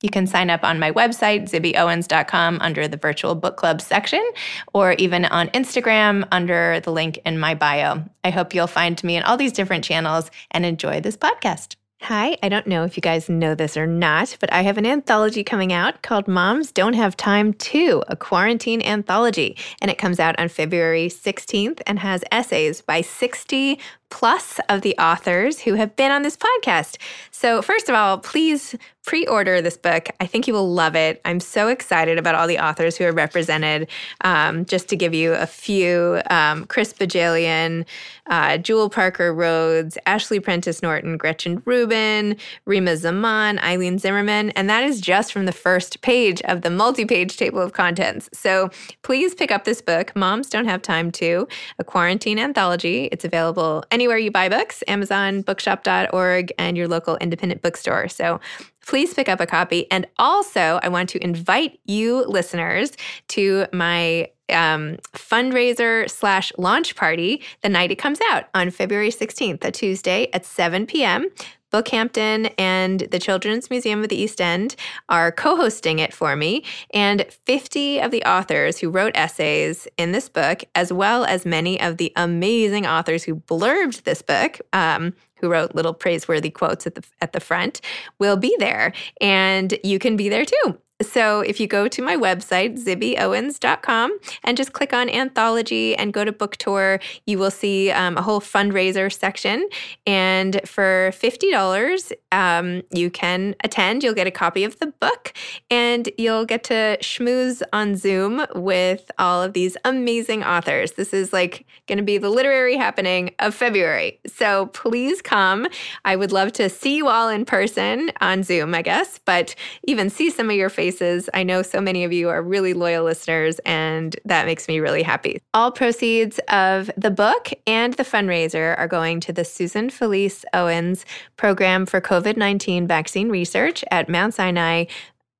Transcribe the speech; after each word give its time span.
You 0.00 0.10
can 0.10 0.26
sign 0.26 0.48
up 0.48 0.62
on 0.62 0.78
my 0.78 0.92
website, 0.92 1.50
zibbyowens.com, 1.50 2.58
under 2.60 2.86
the 2.86 2.96
virtual 2.96 3.34
book 3.34 3.56
club 3.56 3.80
section, 3.80 4.24
or 4.72 4.92
even 4.92 5.24
on 5.24 5.48
Instagram 5.48 6.26
under 6.30 6.80
the 6.80 6.92
link 6.92 7.18
in 7.26 7.38
my 7.38 7.54
bio. 7.54 8.04
I 8.22 8.30
hope 8.30 8.54
you'll 8.54 8.68
find 8.68 9.02
me 9.02 9.16
in 9.16 9.24
all 9.24 9.36
these 9.36 9.52
different 9.52 9.84
channels 9.84 10.30
and 10.52 10.64
enjoy 10.64 11.00
this 11.00 11.16
podcast. 11.16 11.74
Hi, 12.02 12.38
I 12.44 12.48
don't 12.48 12.68
know 12.68 12.84
if 12.84 12.96
you 12.96 13.00
guys 13.00 13.28
know 13.28 13.56
this 13.56 13.76
or 13.76 13.84
not, 13.84 14.36
but 14.38 14.52
I 14.52 14.62
have 14.62 14.78
an 14.78 14.86
anthology 14.86 15.42
coming 15.42 15.72
out 15.72 16.00
called 16.00 16.28
Moms 16.28 16.70
Don't 16.70 16.92
Have 16.92 17.16
Time 17.16 17.52
To, 17.54 18.04
a 18.06 18.14
quarantine 18.14 18.80
anthology. 18.82 19.56
And 19.82 19.90
it 19.90 19.98
comes 19.98 20.20
out 20.20 20.38
on 20.38 20.48
February 20.48 21.08
16th 21.08 21.80
and 21.88 21.98
has 21.98 22.22
essays 22.30 22.82
by 22.82 23.00
60 23.00 23.80
plus 24.10 24.60
of 24.68 24.82
the 24.82 24.96
authors 24.98 25.60
who 25.60 25.74
have 25.74 25.94
been 25.96 26.10
on 26.10 26.22
this 26.22 26.36
podcast. 26.36 26.96
So, 27.30 27.62
first 27.62 27.88
of 27.88 27.94
all, 27.94 28.18
please 28.18 28.74
pre 29.08 29.26
order 29.26 29.62
this 29.62 29.78
book. 29.78 30.08
I 30.20 30.26
think 30.26 30.46
you 30.46 30.52
will 30.52 30.70
love 30.70 30.94
it. 30.94 31.18
I'm 31.24 31.40
so 31.40 31.68
excited 31.68 32.18
about 32.18 32.34
all 32.34 32.46
the 32.46 32.58
authors 32.58 32.98
who 32.98 33.06
are 33.06 33.12
represented. 33.12 33.88
Um, 34.20 34.66
just 34.66 34.88
to 34.88 34.96
give 34.96 35.14
you 35.14 35.32
a 35.32 35.46
few 35.46 36.20
um, 36.28 36.66
Chris 36.66 36.92
Bohjalian, 36.92 37.86
uh, 38.26 38.58
Jewell 38.58 38.90
Parker 38.90 39.32
Rhodes, 39.32 39.96
Ashley 40.04 40.40
Prentice 40.40 40.82
Norton, 40.82 41.16
Gretchen 41.16 41.62
Rubin, 41.64 42.36
Reema 42.66 42.96
Zaman, 42.96 43.58
Eileen 43.60 43.98
Zimmerman. 43.98 44.50
And 44.50 44.68
that 44.68 44.84
is 44.84 45.00
just 45.00 45.32
from 45.32 45.46
the 45.46 45.52
first 45.52 46.02
page 46.02 46.42
of 46.42 46.60
the 46.60 46.70
multi 46.70 47.06
page 47.06 47.38
table 47.38 47.60
of 47.60 47.72
contents. 47.72 48.28
So, 48.34 48.68
please 49.02 49.34
pick 49.34 49.50
up 49.50 49.64
this 49.64 49.80
book, 49.80 50.14
Moms 50.14 50.50
Don't 50.50 50.66
Have 50.66 50.82
Time 50.82 51.10
to, 51.12 51.48
a 51.78 51.84
quarantine 51.84 52.38
anthology. 52.38 53.08
It's 53.10 53.24
available 53.24 53.84
anywhere 53.98 54.16
you 54.16 54.30
buy 54.30 54.48
books, 54.48 54.84
Amazon, 54.86 55.42
bookshop.org, 55.42 56.52
and 56.56 56.76
your 56.76 56.86
local 56.86 57.16
independent 57.16 57.62
bookstore. 57.62 58.06
So 58.06 58.40
please 58.86 59.12
pick 59.12 59.28
up 59.28 59.40
a 59.40 59.46
copy. 59.46 59.90
And 59.90 60.06
also, 60.18 60.78
I 60.84 60.88
want 60.88 61.08
to 61.08 61.22
invite 61.24 61.80
you 61.84 62.24
listeners 62.26 62.92
to 63.28 63.66
my 63.72 64.30
um, 64.50 64.98
fundraiser 65.14 66.08
slash 66.08 66.52
launch 66.56 66.94
party 66.94 67.42
the 67.62 67.68
night 67.68 67.90
it 67.90 67.96
comes 67.96 68.20
out 68.30 68.44
on 68.54 68.70
February 68.70 69.10
16th, 69.10 69.64
a 69.64 69.72
Tuesday 69.72 70.28
at 70.32 70.46
7 70.46 70.86
p.m. 70.86 71.28
Bookhampton 71.70 72.46
and 72.58 73.00
the 73.00 73.18
Children's 73.18 73.70
Museum 73.70 74.02
of 74.02 74.08
the 74.08 74.16
East 74.16 74.40
End 74.40 74.76
are 75.08 75.30
co 75.32 75.56
hosting 75.56 75.98
it 75.98 76.14
for 76.14 76.36
me. 76.36 76.64
And 76.92 77.26
50 77.46 78.00
of 78.00 78.10
the 78.10 78.22
authors 78.24 78.78
who 78.78 78.90
wrote 78.90 79.16
essays 79.16 79.86
in 79.96 80.12
this 80.12 80.28
book, 80.28 80.64
as 80.74 80.92
well 80.92 81.24
as 81.24 81.44
many 81.44 81.80
of 81.80 81.96
the 81.96 82.12
amazing 82.16 82.86
authors 82.86 83.24
who 83.24 83.36
blurbed 83.36 84.02
this 84.04 84.22
book, 84.22 84.60
um, 84.72 85.14
who 85.36 85.50
wrote 85.50 85.74
little 85.74 85.94
praiseworthy 85.94 86.50
quotes 86.50 86.86
at 86.86 86.94
the 86.94 87.04
at 87.20 87.32
the 87.32 87.40
front 87.40 87.80
will 88.18 88.36
be 88.36 88.54
there 88.58 88.92
and 89.20 89.78
you 89.84 89.98
can 89.98 90.16
be 90.16 90.28
there 90.28 90.44
too. 90.44 90.78
So 91.00 91.42
if 91.42 91.60
you 91.60 91.68
go 91.68 91.86
to 91.86 92.02
my 92.02 92.16
website, 92.16 92.82
zibbyowens.com, 92.82 94.18
and 94.42 94.56
just 94.56 94.72
click 94.72 94.92
on 94.92 95.08
anthology 95.08 95.94
and 95.94 96.12
go 96.12 96.24
to 96.24 96.32
book 96.32 96.56
tour, 96.56 96.98
you 97.24 97.38
will 97.38 97.52
see 97.52 97.92
um, 97.92 98.16
a 98.16 98.22
whole 98.22 98.40
fundraiser 98.40 99.12
section. 99.12 99.68
And 100.08 100.60
for 100.64 101.12
$50, 101.14 102.12
um, 102.32 102.82
you 102.90 103.10
can 103.10 103.54
attend. 103.62 104.02
You'll 104.02 104.14
get 104.14 104.26
a 104.26 104.32
copy 104.32 104.64
of 104.64 104.76
the 104.80 104.88
book 104.88 105.32
and 105.70 106.08
you'll 106.18 106.44
get 106.44 106.64
to 106.64 106.98
schmooze 107.00 107.62
on 107.72 107.94
Zoom 107.94 108.44
with 108.56 109.08
all 109.18 109.40
of 109.40 109.52
these 109.52 109.76
amazing 109.84 110.42
authors. 110.42 110.92
This 110.92 111.14
is 111.14 111.32
like 111.32 111.64
going 111.86 111.98
to 111.98 112.04
be 112.04 112.18
the 112.18 112.28
literary 112.28 112.76
happening 112.76 113.36
of 113.38 113.54
February. 113.54 114.18
So 114.26 114.66
please 114.66 115.22
come. 115.22 115.68
I 116.04 116.16
would 116.16 116.32
love 116.32 116.52
to 116.54 116.68
see 116.68 116.96
you 116.96 117.06
all 117.06 117.28
in 117.28 117.44
person 117.44 118.10
on 118.20 118.42
Zoom, 118.42 118.74
I 118.74 118.82
guess, 118.82 119.20
but 119.24 119.54
even 119.84 120.10
see 120.10 120.28
some 120.30 120.50
of 120.50 120.56
your 120.56 120.68
faces 120.68 120.87
I 121.34 121.42
know 121.42 121.62
so 121.62 121.80
many 121.80 122.04
of 122.04 122.12
you 122.12 122.28
are 122.28 122.42
really 122.42 122.74
loyal 122.74 123.04
listeners, 123.04 123.58
and 123.60 124.16
that 124.24 124.46
makes 124.46 124.68
me 124.68 124.80
really 124.80 125.02
happy. 125.02 125.40
All 125.54 125.70
proceeds 125.70 126.38
of 126.48 126.90
the 126.96 127.10
book 127.10 127.50
and 127.66 127.94
the 127.94 128.02
fundraiser 128.02 128.76
are 128.78 128.88
going 128.88 129.20
to 129.20 129.32
the 129.32 129.44
Susan 129.44 129.90
Felice 129.90 130.44
Owens 130.52 131.04
Program 131.36 131.86
for 131.86 132.00
COVID 132.00 132.36
19 132.36 132.86
Vaccine 132.86 133.28
Research 133.28 133.84
at 133.90 134.08
Mount 134.08 134.34
Sinai 134.34 134.84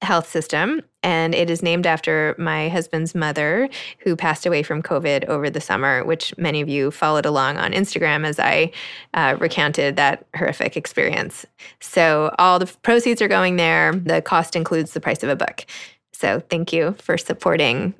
Health 0.02 0.28
System. 0.28 0.82
And 1.02 1.34
it 1.34 1.50
is 1.50 1.62
named 1.62 1.86
after 1.86 2.34
my 2.38 2.68
husband's 2.68 3.14
mother, 3.14 3.68
who 4.00 4.16
passed 4.16 4.46
away 4.46 4.62
from 4.62 4.82
COVID 4.82 5.26
over 5.26 5.48
the 5.48 5.60
summer, 5.60 6.04
which 6.04 6.36
many 6.36 6.60
of 6.60 6.68
you 6.68 6.90
followed 6.90 7.26
along 7.26 7.56
on 7.56 7.72
Instagram 7.72 8.26
as 8.26 8.38
I 8.38 8.72
uh, 9.14 9.36
recounted 9.38 9.96
that 9.96 10.26
horrific 10.36 10.76
experience. 10.76 11.46
So, 11.80 12.34
all 12.38 12.58
the 12.58 12.66
proceeds 12.82 13.22
are 13.22 13.28
going 13.28 13.56
there. 13.56 13.92
The 13.92 14.22
cost 14.22 14.56
includes 14.56 14.92
the 14.92 15.00
price 15.00 15.22
of 15.22 15.28
a 15.28 15.36
book. 15.36 15.66
So, 16.12 16.40
thank 16.50 16.72
you 16.72 16.96
for 16.98 17.16
supporting 17.16 17.94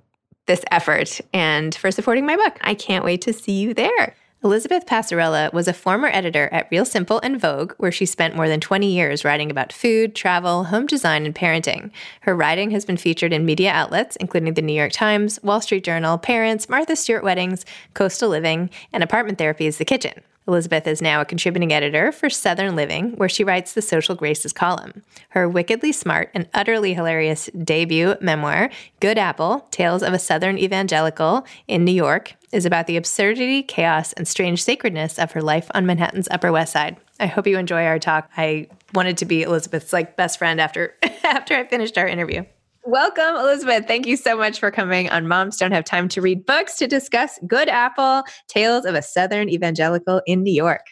this 0.47 0.65
effort 0.73 1.21
and 1.33 1.75
for 1.75 1.93
supporting 1.93 2.27
my 2.27 2.37
book. 2.37 2.59
I 2.63 2.75
can't 2.75 3.05
wait 3.05 3.21
to 3.23 3.33
see 3.33 3.53
you 3.53 3.75
there. 3.75 4.17
Elizabeth 4.45 4.87
Passarella 4.87 5.53
was 5.53 5.67
a 5.67 5.73
former 5.73 6.07
editor 6.07 6.49
at 6.53 6.69
Real 6.71 6.85
Simple 6.85 7.19
and 7.25 7.41
Vogue, 7.41 7.73
where 7.79 7.91
she 7.91 8.07
spent 8.07 8.37
more 8.37 8.47
than 8.47 8.61
20 8.61 8.87
years 8.87 9.25
writing 9.25 9.51
about 9.51 9.73
food, 9.73 10.15
travel, 10.15 10.65
home 10.65 10.87
design, 10.87 11.27
and 11.27 11.35
parenting. 11.35 11.91
Her 12.21 12.37
writing 12.37 12.71
has 12.71 12.85
been 12.85 12.97
featured 12.97 13.33
in 13.33 13.45
media 13.45 13.73
outlets, 13.73 14.15
including 14.15 14.55
the 14.55 14.63
New 14.63 14.75
York 14.75 14.93
Times, 14.93 15.43
Wall 15.43 15.61
Street 15.61 15.83
Journal, 15.83 16.19
Parents, 16.19 16.69
Martha 16.69 16.95
Stewart 16.95 17.25
Weddings, 17.25 17.67
Coastal 17.95 18.29
Living, 18.29 18.71
and 18.93 19.03
Apartment 19.03 19.39
Therapy 19.39 19.69
the 19.71 19.85
Kitchen. 19.85 20.23
Elizabeth 20.49 20.87
is 20.87 21.03
now 21.03 21.21
a 21.21 21.27
contributing 21.27 21.73
editor 21.73 22.11
for 22.11 22.31
Southern 22.31 22.75
Living, 22.75 23.13
where 23.13 23.29
she 23.29 23.45
writes 23.45 23.75
the 23.75 23.83
Social 23.83 24.15
Graces 24.15 24.53
column. 24.53 25.03
Her 25.29 25.47
wickedly 25.47 25.93
smart 25.93 26.31
and 26.33 26.49
utterly 26.55 26.95
hilarious 26.95 27.51
debut 27.51 28.15
memoir, 28.23 28.71
Good 28.99 29.19
Apple 29.19 29.67
Tales 29.71 30.03
of 30.03 30.15
a 30.15 30.19
Southern 30.19 30.57
Evangelical 30.57 31.45
in 31.69 31.85
New 31.85 31.93
York, 31.93 32.35
is 32.51 32.65
about 32.65 32.87
the 32.87 32.97
absurdity, 32.97 33.63
chaos, 33.63 34.15
and 34.15 34.27
strange 34.27 34.63
sacredness 34.63 35.19
of 35.19 35.33
her 35.33 35.43
life 35.43 35.71
on 35.75 35.85
Manhattan's 35.85 36.29
Upper 36.31 36.51
West 36.51 36.73
Side. 36.73 36.97
I 37.21 37.27
hope 37.27 37.47
you 37.47 37.59
enjoy 37.59 37.85
our 37.85 37.99
talk. 37.99 38.31
I 38.37 38.69
wanted 38.95 39.19
to 39.19 39.27
be 39.27 39.43
Elizabeth's 39.43 39.93
like 39.93 40.17
best 40.17 40.39
friend 40.39 40.61
after 40.61 40.95
after 41.25 41.55
I 41.55 41.67
finished 41.67 41.99
our 41.99 42.09
interview. 42.09 42.45
Welcome, 42.85 43.37
Elizabeth. 43.37 43.87
Thank 43.87 44.07
you 44.07 44.17
so 44.17 44.37
much 44.37 44.61
for 44.61 44.71
coming 44.71 45.11
on 45.11 45.29
Moms 45.29 45.57
Don't 45.59 45.73
Have 45.73 45.85
Time 45.85 46.09
to 46.09 46.23
Read 46.23 46.47
Books 46.47 46.77
to 46.77 46.87
discuss 46.87 47.39
Good 47.47 47.69
Apple 47.69 48.23
Tales 48.49 48.85
of 48.85 48.95
a 48.95 49.03
Southern 49.03 49.49
Evangelical 49.49 50.23
in 50.27 50.43
New 50.43 50.53
York. 50.53 50.87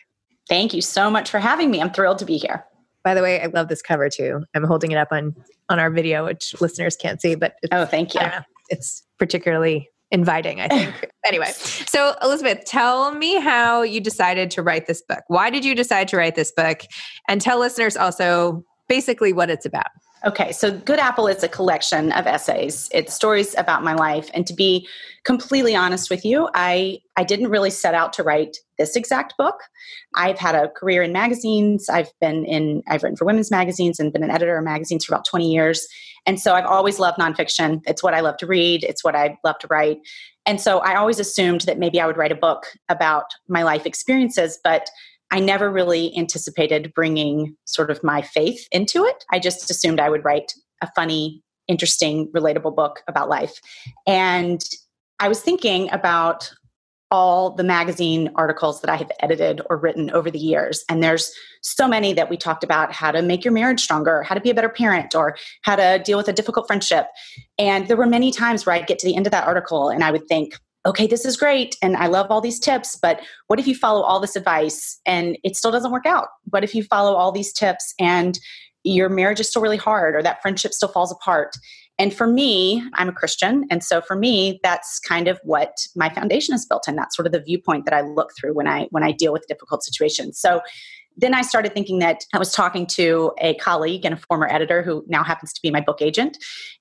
Thank 0.49 0.75
you 0.75 0.83
so 0.83 1.11
much 1.11 1.31
for 1.31 1.39
having 1.39 1.71
me. 1.71 1.81
I'm 1.81 1.93
thrilled 1.93 2.19
to 2.19 2.25
be 2.25 2.37
here. 2.37 2.65
By 3.03 3.15
the 3.15 3.23
way, 3.23 3.41
I 3.41 3.47
love 3.47 3.69
this 3.69 3.83
cover 3.83 4.09
too. 4.09 4.45
I'm 4.55 4.65
holding 4.65 4.91
it 4.91 4.97
up 4.97 5.09
on 5.11 5.35
on 5.69 5.79
our 5.79 5.91
video, 5.91 6.27
which 6.27 6.55
listeners 6.61 6.97
can't 6.97 7.21
see, 7.21 7.35
but 7.35 7.55
oh, 7.73 7.87
thank 7.87 8.15
you. 8.15 8.21
It's 8.69 9.05
particularly 9.19 9.89
inviting, 10.11 10.61
I 10.61 10.69
think. 10.69 11.11
anyway, 11.27 11.51
so 11.51 12.15
Elizabeth, 12.23 12.65
tell 12.65 13.13
me 13.13 13.41
how 13.41 13.83
you 13.83 14.01
decided 14.01 14.51
to 14.53 14.63
write 14.63 14.87
this 14.87 15.03
book. 15.03 15.23
Why 15.29 15.51
did 15.51 15.65
you 15.65 15.75
decide 15.75 16.09
to 16.09 16.17
write 16.17 16.37
this 16.37 16.53
book? 16.53 16.83
And 17.29 17.41
tell 17.41 17.59
listeners 17.59 17.97
also 17.97 18.65
basically 18.89 19.33
what 19.33 19.51
it's 19.51 19.67
about. 19.67 19.87
Okay, 20.27 20.51
so 20.51 20.77
Good 20.77 20.99
Apple 20.99 21.29
is 21.29 21.45
a 21.45 21.49
collection 21.49 22.11
of 22.11 22.27
essays. 22.27 22.91
It's 22.93 23.15
stories 23.15 23.55
about 23.57 23.85
my 23.85 23.95
life. 23.95 24.29
And 24.35 24.45
to 24.49 24.55
be 24.55 24.89
completely 25.23 25.77
honest 25.77 26.11
with 26.11 26.25
you, 26.25 26.49
I, 26.53 26.99
I 27.17 27.23
didn't 27.23 27.49
really 27.49 27.71
set 27.71 27.95
out 27.95 28.13
to 28.15 28.25
write 28.25 28.57
this 28.77 28.97
exact 28.97 29.35
book. 29.39 29.61
I've 30.17 30.37
had 30.37 30.57
a 30.57 30.69
career 30.69 31.05
in 31.05 31.13
magazines. 31.13 31.89
I've 31.89 32.11
been 32.21 32.45
in, 32.45 32.83
I've 32.89 33.05
written 33.05 33.17
for 33.17 33.25
women's 33.25 33.53
magazines 33.53 34.01
and 34.01 34.13
been 34.13 34.25
an 34.25 34.33
editor 34.33 34.59
of 34.59 34.65
magazines 34.65 35.05
for 35.05 35.15
about 35.15 35.27
20 35.27 35.49
years. 35.49 35.87
And 36.27 36.41
so 36.41 36.55
I've 36.55 36.67
always 36.67 36.99
loved 36.99 37.21
nonfiction. 37.21 37.83
It's 37.87 38.03
what 38.03 38.13
I 38.13 38.19
love 38.19 38.37
to 38.39 38.49
read, 38.49 38.83
it's 38.83 39.05
what 39.05 39.15
I 39.15 39.39
love 39.45 39.61
to 39.61 39.69
write. 39.69 39.99
And 40.45 40.61
so 40.61 40.79
I 40.79 40.97
always 40.97 41.21
assumed 41.21 41.61
that 41.63 41.79
maybe 41.79 42.01
I 42.01 42.07
would 42.07 42.17
write 42.17 42.33
a 42.33 42.37
book 42.37 42.67
about 42.89 43.27
my 43.47 43.63
life 43.63 43.87
experiences, 43.87 44.59
but 44.65 44.91
I 45.31 45.41
never 45.41 45.71
really 45.71 46.17
anticipated 46.17 46.93
bringing 46.95 47.57
sort 47.65 47.91
of 47.91 48.03
my 48.03 48.23
faith 48.23 48.67
into 48.71 49.05
it. 49.05 49.25
I 49.31 49.39
just 49.39 49.71
assumed 49.71 50.01
I 50.01 50.11
would 50.11 50.25
write 50.25 50.53
a 50.83 50.91
funny, 50.95 51.43
interesting, 51.69 52.31
relatable 52.33 52.77
book 52.77 53.03
about 53.09 53.29
life. 53.29 53.61
And 54.07 54.63
I 55.19 55.29
was 55.29 55.41
thinking 55.41 55.91
about 55.93 56.53
all 57.11 57.51
the 57.51 57.63
magazine 57.63 58.31
articles 58.35 58.81
that 58.81 58.91
I 58.91 58.97
have 58.97 59.11
edited 59.21 59.61
or 59.71 59.77
written 59.77 60.11
over 60.11 60.31
the 60.31 60.39
years. 60.39 60.85
And 60.89 61.03
there's 61.03 61.33
so 61.63 61.87
many 61.87 62.13
that 62.15 62.29
we 62.29 62.37
talked 62.37 62.65
about 62.65 62.93
how 62.93 63.13
to 63.13 63.23
make 63.23 63.45
your 63.45 63.53
marriage 63.53 63.81
stronger, 63.81 64.23
how 64.23 64.35
to 64.35 64.41
be 64.41 64.51
a 64.51 64.55
better 64.55 64.69
parent, 64.69 65.15
or 65.15 65.37
how 65.63 65.77
to 65.77 66.03
deal 66.05 66.19
with 66.19 66.29
a 66.29 66.33
difficult 66.33 66.67
friendship. 66.67 67.07
And 67.59 67.87
there 67.87 67.97
were 67.97 68.07
many 68.07 68.33
times 68.33 68.67
where 68.67 68.75
I'd 68.75 68.89
get 68.89 68.99
to 69.01 69.07
the 69.07 69.15
end 69.15 69.27
of 69.27 69.31
that 69.31 69.47
article 69.47 69.89
and 69.89 70.03
I 70.03 70.11
would 70.11 70.27
think, 70.27 70.59
okay, 70.87 71.07
this 71.07 71.25
is 71.25 71.37
great 71.37 71.77
and 71.83 71.97
I 71.97 72.07
love 72.07 72.29
all 72.31 72.41
these 72.41 72.61
tips, 72.61 72.97
but 72.97 73.21
what 73.49 73.59
if 73.59 73.67
you 73.67 73.75
follow 73.75 74.03
all 74.03 74.21
this 74.21 74.37
advice 74.37 75.01
and 75.05 75.37
it 75.43 75.57
still 75.57 75.73
doesn't 75.73 75.91
work 75.91 76.07
out? 76.07 76.29
What 76.51 76.65
if 76.65 76.75
you 76.75 76.85
follow 76.85 77.15
all 77.15 77.33
these 77.33 77.53
tips 77.53 77.93
and 77.99 78.39
your 78.85 79.09
marriage 79.09 79.41
is 79.41 79.49
still 79.49 79.63
really 79.63 79.77
hard 79.77 80.15
or 80.15 80.23
that 80.23 80.41
friendship 80.41 80.73
still 80.73 80.89
falls 80.89 81.11
apart? 81.11 81.57
And 81.99 82.15
for 82.15 82.27
me, 82.27 82.83
I'm 82.95 83.09
a 83.09 83.13
Christian. 83.13 83.67
And 83.71 83.83
so 83.83 84.01
for 84.01 84.15
me, 84.15 84.61
that's 84.63 85.01
kind 85.01 85.29
of 85.29 85.41
what 85.43 85.77
my 85.97 86.09
foundation 86.09 86.55
is 86.55 86.67
built 86.67 86.87
in. 86.87 86.95
That's 86.95 87.17
sort 87.17 87.27
of 87.27 87.33
the 87.33 87.41
viewpoint 87.41 87.87
that 87.87 87.95
I 87.95 88.03
look 88.03 88.33
through 88.39 88.55
when 88.55 88.69
I 88.69 88.87
when 88.91 89.03
I 89.03 89.13
deal 89.13 89.33
with 89.33 89.47
difficult 89.49 89.83
situations. 89.83 90.39
So 90.39 90.61
then 91.17 91.33
I 91.33 91.41
started 91.41 91.73
thinking 91.73 91.99
that 92.01 92.25
I 92.35 92.39
was 92.39 92.53
talking 92.53 92.87
to 92.89 93.33
a 93.39 93.55
colleague 93.55 94.05
and 94.05 94.13
a 94.13 94.19
former 94.19 94.47
editor 94.47 94.83
who 94.83 95.03
now 95.09 95.25
happens 95.25 95.53
to 95.55 95.63
be 95.63 95.71
my 95.71 95.81
book 95.81 96.03
agent. 96.03 96.37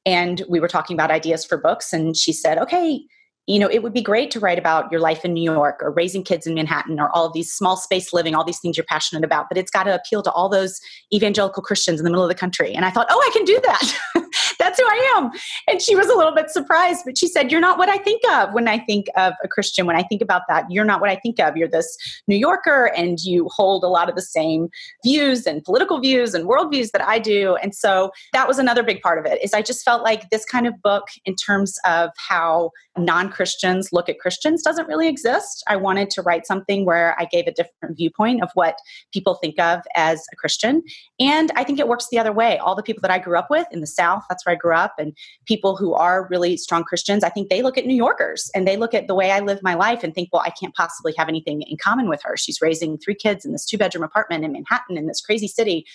And 0.06 0.44
we 0.50 0.60
were 0.60 0.68
talking 0.68 0.96
about 0.96 1.12
ideas 1.12 1.46
for 1.46 1.57
books. 1.57 1.94
And 1.94 2.18
she 2.18 2.34
said, 2.34 2.57
okay, 2.57 3.02
you 3.47 3.59
know, 3.59 3.69
it 3.69 3.83
would 3.83 3.94
be 3.94 4.01
great 4.01 4.31
to 4.31 4.39
write 4.39 4.57
about 4.57 4.92
your 4.92 5.00
life 5.00 5.24
in 5.24 5.33
New 5.33 5.44
York 5.44 5.80
or 5.81 5.92
raising 5.92 6.24
kids 6.24 6.47
in 6.47 6.56
Manhattan 6.56 7.00
or 7.00 7.09
all 7.15 7.31
these 7.31 7.53
small 7.53 7.77
space 7.77 8.12
living, 8.12 8.33
all 8.33 8.44
these 8.44 8.59
things 8.59 8.75
you're 8.75 8.86
passionate 8.89 9.24
about, 9.24 9.47
but 9.50 9.57
it's 9.57 9.69
got 9.69 9.83
to 9.83 9.94
appeal 9.94 10.24
to 10.24 10.31
all 10.31 10.50
those 10.50 10.80
evangelical 11.13 11.62
Christians 11.62 12.00
in 12.00 12.03
the 12.03 12.09
middle 12.09 12.24
of 12.24 12.30
the 12.30 12.36
country. 12.36 12.74
And 12.74 12.86
I 12.86 12.89
thought, 12.89 13.07
oh, 13.09 13.24
I 13.24 13.30
can 13.33 13.45
do 13.45 13.59
that. 13.63 13.97
That's 14.59 14.80
who 14.80 14.86
I 14.86 15.13
am. 15.18 15.31
And 15.68 15.81
she 15.81 15.95
was 15.95 16.07
a 16.07 16.15
little 16.15 16.33
bit 16.33 16.50
surprised, 16.50 17.01
but 17.06 17.18
she 17.18 17.27
said, 17.27 17.51
You're 17.51 17.62
not 17.62 17.77
what 17.77 17.89
I 17.89 17.97
think 17.97 18.21
of 18.31 18.53
when 18.53 18.68
I 18.68 18.80
think 18.80 19.07
of 19.15 19.33
a 19.44 19.47
Christian. 19.47 19.86
When 19.86 19.95
I 19.95 20.03
think 20.03 20.21
about 20.21 20.44
that, 20.50 20.65
you're 20.69 20.86
not 20.86 21.01
what 21.01 21.09
I 21.09 21.15
think 21.15 21.39
of. 21.39 21.56
You're 21.56 21.68
this 21.68 21.97
New 22.27 22.36
Yorker 22.36 22.92
and 22.95 23.19
you 23.19 23.47
hold 23.50 23.83
a 23.83 23.88
lot 23.88 24.09
of 24.09 24.15
the 24.15 24.21
same 24.21 24.69
views 25.03 25.45
and 25.45 25.63
political 25.63 26.00
views 26.00 26.33
and 26.33 26.45
worldviews 26.45 26.92
that 26.92 27.01
I 27.01 27.19
do. 27.19 27.56
And 27.62 27.75
so 27.75 28.12
that 28.33 28.47
was 28.47 28.59
another 28.59 28.83
big 28.83 29.01
part 29.01 29.19
of 29.19 29.25
it 29.25 29.42
is 29.44 29.53
I 29.53 29.62
just 29.62 29.83
felt 29.83 30.03
like 30.03 30.30
this 30.30 30.45
kind 30.45 30.68
of 30.68 30.81
book 30.81 31.07
in 31.25 31.36
terms 31.36 31.77
of 31.86 32.09
how 32.18 32.71
non-Christians 32.97 33.89
look 33.92 34.09
at 34.09 34.19
Christians 34.19 34.62
doesn't 34.62 34.88
really 34.88 35.07
exist. 35.07 35.63
I 35.68 35.75
wanted 35.75 36.09
to 36.12 36.21
write 36.21 36.45
something 36.45 36.86
where 36.86 37.15
I 37.19 37.25
gave 37.25 37.47
a 37.47 37.51
different 37.51 37.97
viewpoint 37.97 38.42
of 38.42 38.50
what 38.53 38.77
people 39.13 39.36
think 39.36 39.59
of 39.59 39.81
as 39.95 40.24
a 40.31 40.36
Christian. 40.36 40.83
And 41.19 41.51
I 41.56 41.63
think 41.63 41.80
it 41.80 41.88
works 41.88 42.07
the 42.12 42.19
other 42.19 42.31
way. 42.31 42.57
All 42.57 42.75
the 42.75 42.83
people 42.83 43.01
that 43.01 43.12
I 43.12 43.19
grew 43.19 43.38
up 43.38 43.47
with 43.50 43.68
in 43.71 43.81
the 43.81 43.88
South, 43.88 44.24
that's 44.30 44.45
where 44.45 44.53
I 44.53 44.57
grew 44.57 44.75
up, 44.75 44.94
and 44.97 45.15
people 45.45 45.75
who 45.75 45.94
are 45.94 46.27
really 46.30 46.57
strong 46.57 46.83
Christians, 46.83 47.24
I 47.24 47.30
think 47.30 47.50
they 47.50 47.62
look 47.62 47.77
at 47.77 47.86
New 47.86 47.95
Yorkers 47.95 48.50
and 48.56 48.68
they 48.68 48.77
look 48.77 48.94
at 48.94 49.07
the 49.07 49.15
way 49.15 49.31
I 49.31 49.39
live 49.39 49.59
my 49.62 49.74
life 49.74 50.03
and 50.03 50.13
think, 50.13 50.30
well, 50.31 50.44
I 50.45 50.51
can't 50.51 50.74
possibly 50.75 51.13
have 51.18 51.27
anything 51.27 51.62
in 51.63 51.77
common 51.77 52.09
with 52.09 52.21
her. 52.24 52.38
She's 52.38 52.62
raising 52.62 52.97
three 52.97 53.16
kids 53.16 53.45
in 53.45 53.52
this 53.52 53.66
two 53.66 53.78
bedroom 53.78 54.04
apartment 54.04 54.44
in 54.44 54.52
Manhattan 54.52 54.97
in 54.97 55.07
this 55.07 55.21
crazy 55.21 55.47
city. 55.47 55.85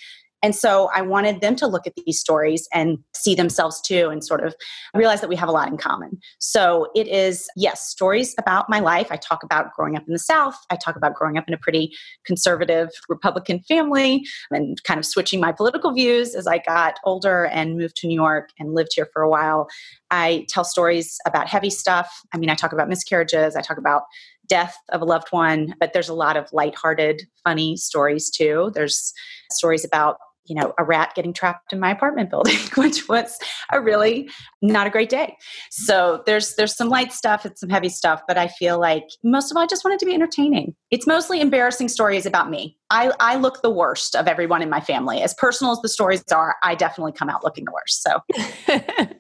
And 0.42 0.54
so 0.54 0.90
I 0.94 1.02
wanted 1.02 1.40
them 1.40 1.54
to 1.56 1.66
look 1.66 1.86
at 1.86 1.94
these 2.06 2.18
stories 2.18 2.68
and 2.72 2.98
see 3.14 3.34
themselves 3.34 3.80
too 3.80 4.08
and 4.08 4.24
sort 4.24 4.44
of 4.44 4.54
realize 4.94 5.20
that 5.20 5.28
we 5.28 5.36
have 5.36 5.48
a 5.48 5.52
lot 5.52 5.68
in 5.68 5.76
common. 5.76 6.18
So 6.38 6.88
it 6.94 7.06
is, 7.08 7.48
yes, 7.56 7.88
stories 7.88 8.34
about 8.38 8.70
my 8.70 8.80
life. 8.80 9.08
I 9.10 9.16
talk 9.16 9.42
about 9.42 9.74
growing 9.74 9.96
up 9.96 10.06
in 10.06 10.12
the 10.12 10.18
South. 10.18 10.56
I 10.70 10.76
talk 10.76 10.96
about 10.96 11.14
growing 11.14 11.36
up 11.36 11.46
in 11.46 11.54
a 11.54 11.58
pretty 11.58 11.92
conservative 12.24 12.88
Republican 13.08 13.60
family 13.60 14.24
and 14.50 14.82
kind 14.84 14.98
of 14.98 15.04
switching 15.04 15.40
my 15.40 15.52
political 15.52 15.92
views 15.92 16.34
as 16.34 16.46
I 16.46 16.58
got 16.58 16.98
older 17.04 17.46
and 17.46 17.76
moved 17.76 17.96
to 17.96 18.06
New 18.06 18.14
York 18.14 18.50
and 18.58 18.74
lived 18.74 18.92
here 18.94 19.08
for 19.12 19.22
a 19.22 19.28
while. 19.28 19.68
I 20.10 20.46
tell 20.48 20.64
stories 20.64 21.18
about 21.26 21.48
heavy 21.48 21.70
stuff. 21.70 22.10
I 22.32 22.38
mean, 22.38 22.50
I 22.50 22.54
talk 22.54 22.72
about 22.72 22.88
miscarriages, 22.88 23.56
I 23.56 23.60
talk 23.60 23.78
about 23.78 24.02
death 24.48 24.76
of 24.88 25.00
a 25.00 25.04
loved 25.04 25.28
one, 25.30 25.74
but 25.78 25.92
there's 25.92 26.08
a 26.08 26.14
lot 26.14 26.36
of 26.36 26.52
lighthearted, 26.52 27.22
funny 27.44 27.76
stories 27.76 28.28
too. 28.28 28.72
There's 28.74 29.12
stories 29.52 29.84
about 29.84 30.16
you 30.46 30.54
know 30.54 30.72
a 30.78 30.84
rat 30.84 31.12
getting 31.14 31.32
trapped 31.32 31.72
in 31.72 31.80
my 31.80 31.90
apartment 31.90 32.30
building 32.30 32.56
which 32.76 33.08
was 33.08 33.38
a 33.72 33.80
really 33.80 34.28
not 34.62 34.86
a 34.86 34.90
great 34.90 35.08
day 35.08 35.36
so 35.70 36.22
there's 36.26 36.54
there's 36.56 36.74
some 36.74 36.88
light 36.88 37.12
stuff 37.12 37.44
and 37.44 37.56
some 37.58 37.68
heavy 37.68 37.88
stuff 37.88 38.22
but 38.26 38.36
i 38.36 38.48
feel 38.48 38.78
like 38.78 39.04
most 39.22 39.50
of 39.50 39.56
all 39.56 39.62
i 39.62 39.66
just 39.66 39.84
wanted 39.84 39.98
to 39.98 40.06
be 40.06 40.14
entertaining 40.14 40.74
it's 40.90 41.06
mostly 41.06 41.40
embarrassing 41.40 41.88
stories 41.88 42.26
about 42.26 42.50
me 42.50 42.76
i 42.90 43.12
i 43.20 43.36
look 43.36 43.62
the 43.62 43.70
worst 43.70 44.16
of 44.16 44.26
everyone 44.26 44.62
in 44.62 44.70
my 44.70 44.80
family 44.80 45.22
as 45.22 45.34
personal 45.34 45.72
as 45.72 45.80
the 45.80 45.88
stories 45.88 46.22
are 46.32 46.56
i 46.62 46.74
definitely 46.74 47.12
come 47.12 47.28
out 47.28 47.44
looking 47.44 47.64
the 47.64 47.72
worst 47.72 48.02
so 48.02 49.08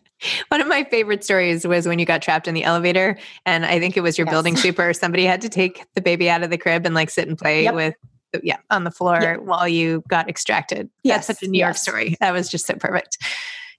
One 0.48 0.60
of 0.60 0.68
my 0.68 0.84
favorite 0.84 1.24
stories 1.24 1.66
was 1.66 1.88
when 1.88 1.98
you 1.98 2.04
got 2.04 2.20
trapped 2.20 2.46
in 2.46 2.52
the 2.54 2.64
elevator, 2.64 3.18
and 3.46 3.64
I 3.64 3.78
think 3.78 3.96
it 3.96 4.02
was 4.02 4.18
your 4.18 4.26
yes. 4.26 4.34
building 4.34 4.56
super. 4.56 4.92
Somebody 4.92 5.24
had 5.24 5.40
to 5.40 5.48
take 5.48 5.86
the 5.94 6.02
baby 6.02 6.28
out 6.28 6.42
of 6.42 6.50
the 6.50 6.58
crib 6.58 6.84
and 6.84 6.94
like 6.94 7.08
sit 7.08 7.26
and 7.26 7.38
play 7.38 7.64
yep. 7.64 7.74
with 7.74 7.94
yeah, 8.42 8.58
on 8.70 8.84
the 8.84 8.90
floor 8.90 9.20
yep. 9.20 9.40
while 9.40 9.68
you 9.68 10.02
got 10.08 10.28
extracted. 10.28 10.90
Yes. 11.02 11.26
That's 11.26 11.38
such 11.38 11.48
a 11.48 11.50
New 11.50 11.60
York 11.60 11.76
story. 11.76 12.16
That 12.20 12.32
was 12.32 12.48
just 12.48 12.66
so 12.66 12.74
perfect. 12.74 13.18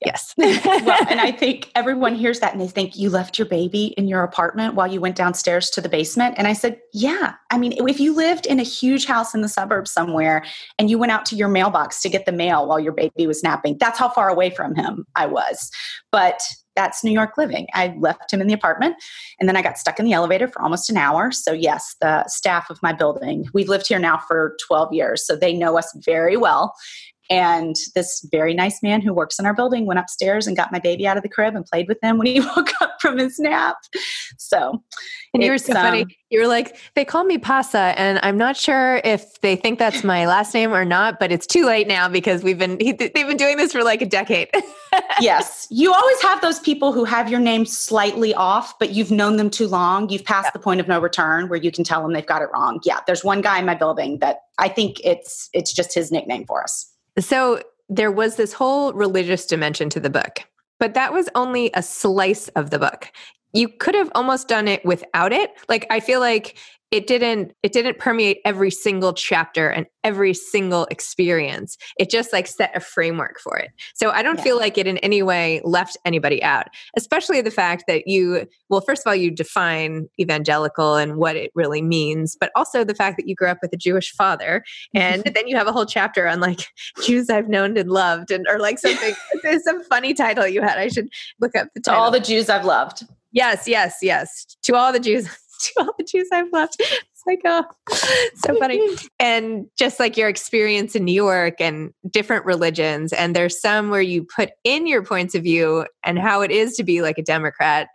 Yes. 0.03 0.33
well, 0.37 1.05
and 1.09 1.21
I 1.21 1.31
think 1.37 1.71
everyone 1.75 2.15
hears 2.15 2.39
that 2.39 2.53
and 2.53 2.61
they 2.61 2.67
think 2.67 2.97
you 2.97 3.09
left 3.09 3.37
your 3.37 3.47
baby 3.47 3.87
in 3.97 4.07
your 4.07 4.23
apartment 4.23 4.73
while 4.73 4.87
you 4.87 4.99
went 4.99 5.15
downstairs 5.15 5.69
to 5.71 5.81
the 5.81 5.89
basement. 5.89 6.35
And 6.37 6.47
I 6.47 6.53
said, 6.53 6.79
yeah. 6.91 7.35
I 7.51 7.59
mean, 7.59 7.73
if 7.87 7.99
you 7.99 8.15
lived 8.15 8.47
in 8.47 8.59
a 8.59 8.63
huge 8.63 9.05
house 9.05 9.35
in 9.35 9.41
the 9.41 9.49
suburbs 9.49 9.91
somewhere 9.91 10.43
and 10.79 10.89
you 10.89 10.97
went 10.97 11.11
out 11.11 11.25
to 11.27 11.35
your 11.35 11.49
mailbox 11.49 12.01
to 12.01 12.09
get 12.09 12.25
the 12.25 12.31
mail 12.31 12.67
while 12.67 12.79
your 12.79 12.93
baby 12.93 13.27
was 13.27 13.43
napping, 13.43 13.77
that's 13.79 13.99
how 13.99 14.09
far 14.09 14.29
away 14.29 14.49
from 14.49 14.73
him 14.73 15.05
I 15.15 15.27
was. 15.27 15.69
But 16.11 16.41
that's 16.75 17.03
New 17.03 17.11
York 17.11 17.37
living. 17.37 17.67
I 17.73 17.95
left 17.99 18.31
him 18.31 18.41
in 18.41 18.47
the 18.47 18.53
apartment 18.53 18.95
and 19.39 19.47
then 19.47 19.57
I 19.57 19.61
got 19.61 19.77
stuck 19.77 19.99
in 19.99 20.05
the 20.05 20.13
elevator 20.13 20.47
for 20.47 20.61
almost 20.61 20.89
an 20.89 20.97
hour. 20.97 21.31
So, 21.31 21.51
yes, 21.51 21.95
the 21.99 22.27
staff 22.27 22.69
of 22.69 22.81
my 22.81 22.93
building, 22.93 23.45
we've 23.53 23.69
lived 23.69 23.87
here 23.87 23.99
now 23.99 24.17
for 24.17 24.55
12 24.65 24.93
years, 24.93 25.25
so 25.25 25.35
they 25.35 25.53
know 25.53 25.77
us 25.77 25.93
very 26.05 26.37
well. 26.37 26.73
And 27.29 27.75
this 27.95 28.27
very 28.31 28.53
nice 28.53 28.83
man 28.83 29.01
who 29.01 29.13
works 29.13 29.39
in 29.39 29.45
our 29.45 29.53
building 29.53 29.85
went 29.85 29.99
upstairs 29.99 30.47
and 30.47 30.57
got 30.57 30.71
my 30.71 30.79
baby 30.79 31.07
out 31.07 31.15
of 31.15 31.23
the 31.23 31.29
crib 31.29 31.55
and 31.55 31.65
played 31.65 31.87
with 31.87 31.97
him 32.03 32.17
when 32.17 32.27
he 32.27 32.39
woke 32.55 32.71
up 32.81 32.97
from 32.99 33.17
his 33.17 33.39
nap. 33.39 33.77
So, 34.37 34.83
and 35.33 35.41
you 35.41 35.51
were 35.51 35.57
so 35.57 35.73
um, 35.73 35.81
funny. 35.81 36.17
You 36.29 36.41
were 36.41 36.47
like, 36.47 36.77
they 36.95 37.05
call 37.05 37.23
me 37.23 37.37
Pasa, 37.37 37.93
and 37.97 38.19
I'm 38.23 38.37
not 38.37 38.57
sure 38.57 39.01
if 39.03 39.39
they 39.41 39.55
think 39.55 39.79
that's 39.79 40.03
my 40.03 40.25
last 40.25 40.53
name 40.53 40.73
or 40.73 40.83
not, 40.83 41.19
but 41.19 41.31
it's 41.31 41.47
too 41.47 41.65
late 41.65 41.87
now 41.87 42.09
because 42.09 42.43
we've 42.43 42.59
been 42.59 42.77
he, 42.79 42.91
they've 42.91 43.13
been 43.13 43.37
doing 43.37 43.57
this 43.57 43.71
for 43.71 43.83
like 43.83 44.01
a 44.01 44.05
decade. 44.05 44.49
yes, 45.21 45.67
you 45.69 45.93
always 45.93 46.21
have 46.21 46.41
those 46.41 46.59
people 46.59 46.91
who 46.91 47.05
have 47.05 47.29
your 47.29 47.39
name 47.39 47.65
slightly 47.65 48.33
off, 48.33 48.77
but 48.77 48.91
you've 48.91 49.11
known 49.11 49.37
them 49.37 49.49
too 49.49 49.67
long. 49.67 50.09
You've 50.09 50.25
passed 50.25 50.47
yeah. 50.47 50.51
the 50.51 50.59
point 50.59 50.81
of 50.81 50.87
no 50.87 50.99
return 50.99 51.47
where 51.47 51.59
you 51.59 51.71
can 51.71 51.83
tell 51.83 52.01
them 52.01 52.11
they've 52.13 52.25
got 52.25 52.41
it 52.41 52.49
wrong. 52.53 52.79
Yeah, 52.83 52.99
there's 53.07 53.23
one 53.23 53.41
guy 53.41 53.59
in 53.59 53.65
my 53.65 53.75
building 53.75 54.19
that 54.19 54.41
I 54.57 54.67
think 54.67 54.97
it's 55.03 55.49
it's 55.53 55.73
just 55.73 55.93
his 55.93 56.11
nickname 56.11 56.45
for 56.45 56.61
us. 56.63 56.90
So 57.19 57.61
there 57.89 58.11
was 58.11 58.35
this 58.35 58.53
whole 58.53 58.93
religious 58.93 59.45
dimension 59.45 59.89
to 59.89 59.99
the 59.99 60.09
book, 60.09 60.39
but 60.79 60.93
that 60.93 61.13
was 61.13 61.29
only 61.35 61.71
a 61.73 61.83
slice 61.83 62.47
of 62.49 62.69
the 62.69 62.79
book. 62.79 63.11
You 63.53 63.67
could 63.67 63.95
have 63.95 64.11
almost 64.15 64.47
done 64.47 64.67
it 64.67 64.85
without 64.85 65.33
it. 65.33 65.51
Like, 65.67 65.85
I 65.89 65.99
feel 65.99 66.21
like 66.21 66.57
it 66.91 67.07
didn't 67.07 67.53
it 67.63 67.71
didn't 67.71 67.97
permeate 67.97 68.39
every 68.45 68.71
single 68.71 69.13
chapter 69.13 69.69
and 69.69 69.85
every 70.03 70.33
single 70.33 70.85
experience. 70.91 71.77
It 71.97 72.09
just 72.09 72.33
like 72.33 72.47
set 72.47 72.75
a 72.75 72.79
framework 72.79 73.39
for 73.39 73.57
it. 73.57 73.71
So 73.93 74.11
i 74.11 74.21
don't 74.21 74.37
yeah. 74.37 74.43
feel 74.43 74.57
like 74.57 74.77
it 74.77 74.87
in 74.87 74.97
any 74.99 75.21
way 75.23 75.61
left 75.63 75.97
anybody 76.05 76.41
out 76.43 76.67
especially 76.97 77.41
the 77.41 77.51
fact 77.51 77.85
that 77.87 78.07
you 78.07 78.47
well 78.69 78.81
first 78.81 79.03
of 79.05 79.09
all 79.09 79.15
you 79.15 79.31
define 79.31 80.07
evangelical 80.19 80.95
and 80.95 81.17
what 81.17 81.35
it 81.35 81.51
really 81.55 81.81
means 81.81 82.35
but 82.39 82.51
also 82.55 82.83
the 82.83 82.95
fact 82.95 83.17
that 83.17 83.27
you 83.27 83.35
grew 83.35 83.47
up 83.47 83.57
with 83.61 83.73
a 83.73 83.77
jewish 83.77 84.11
father 84.13 84.63
and 84.93 85.23
then 85.35 85.47
you 85.47 85.55
have 85.55 85.67
a 85.67 85.71
whole 85.71 85.85
chapter 85.85 86.27
on 86.27 86.39
like 86.39 86.61
jews 87.03 87.29
i've 87.29 87.49
known 87.49 87.77
and 87.77 87.89
loved 87.89 88.31
and 88.31 88.45
or 88.49 88.59
like 88.59 88.79
something 88.79 89.13
there's 89.43 89.63
some 89.63 89.83
funny 89.85 90.13
title 90.13 90.47
you 90.47 90.61
had 90.61 90.77
i 90.77 90.87
should 90.87 91.09
look 91.39 91.55
up 91.55 91.67
the 91.73 91.81
title. 91.81 91.99
to 91.99 92.03
all 92.03 92.11
the 92.11 92.19
jews 92.19 92.49
i've 92.49 92.65
loved. 92.65 93.03
Yes 93.31 93.67
yes 93.67 93.97
yes. 94.01 94.57
To 94.63 94.75
all 94.75 94.91
the 94.91 94.99
jews 94.99 95.29
to 95.61 95.73
all 95.79 95.93
the 95.97 96.03
Jews 96.03 96.27
I've 96.31 96.51
left. 96.51 96.77
It's 96.79 97.23
like, 97.27 97.41
oh, 97.45 97.65
so 98.35 98.57
funny. 98.57 98.81
and 99.19 99.67
just 99.77 99.99
like 99.99 100.17
your 100.17 100.29
experience 100.29 100.95
in 100.95 101.05
New 101.05 101.13
York 101.13 101.55
and 101.59 101.91
different 102.09 102.45
religions. 102.45 103.13
And 103.13 103.35
there's 103.35 103.61
some 103.61 103.89
where 103.89 104.01
you 104.01 104.25
put 104.35 104.51
in 104.63 104.87
your 104.87 105.03
points 105.03 105.35
of 105.35 105.43
view 105.43 105.85
and 106.03 106.17
how 106.17 106.41
it 106.41 106.51
is 106.51 106.75
to 106.77 106.83
be 106.83 107.01
like 107.01 107.17
a 107.17 107.23
Democrat 107.23 107.87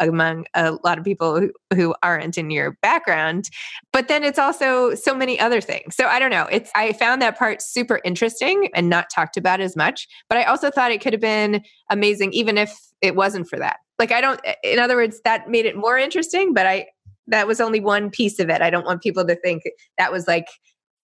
among 0.00 0.46
a 0.54 0.72
lot 0.84 0.98
of 0.98 1.04
people 1.04 1.40
who, 1.40 1.52
who 1.74 1.94
aren't 2.02 2.38
in 2.38 2.50
your 2.50 2.76
background 2.82 3.50
but 3.92 4.08
then 4.08 4.22
it's 4.22 4.38
also 4.38 4.94
so 4.94 5.14
many 5.14 5.38
other 5.40 5.60
things 5.60 5.96
so 5.96 6.06
i 6.06 6.18
don't 6.18 6.30
know 6.30 6.46
it's 6.50 6.70
i 6.74 6.92
found 6.92 7.20
that 7.20 7.38
part 7.38 7.60
super 7.60 8.00
interesting 8.04 8.68
and 8.74 8.88
not 8.88 9.06
talked 9.12 9.36
about 9.36 9.60
as 9.60 9.76
much 9.76 10.06
but 10.28 10.38
i 10.38 10.44
also 10.44 10.70
thought 10.70 10.92
it 10.92 11.00
could 11.00 11.12
have 11.12 11.20
been 11.20 11.62
amazing 11.90 12.32
even 12.32 12.56
if 12.56 12.78
it 13.02 13.16
wasn't 13.16 13.48
for 13.48 13.58
that 13.58 13.78
like 13.98 14.12
i 14.12 14.20
don't 14.20 14.40
in 14.62 14.78
other 14.78 14.96
words 14.96 15.20
that 15.24 15.48
made 15.48 15.66
it 15.66 15.76
more 15.76 15.98
interesting 15.98 16.54
but 16.54 16.66
i 16.66 16.86
that 17.28 17.46
was 17.46 17.60
only 17.60 17.80
one 17.80 18.10
piece 18.10 18.38
of 18.38 18.50
it. 18.50 18.60
I 18.60 18.70
don't 18.70 18.84
want 18.84 19.02
people 19.02 19.26
to 19.26 19.36
think 19.36 19.62
that 19.96 20.12
was 20.12 20.26
like, 20.26 20.46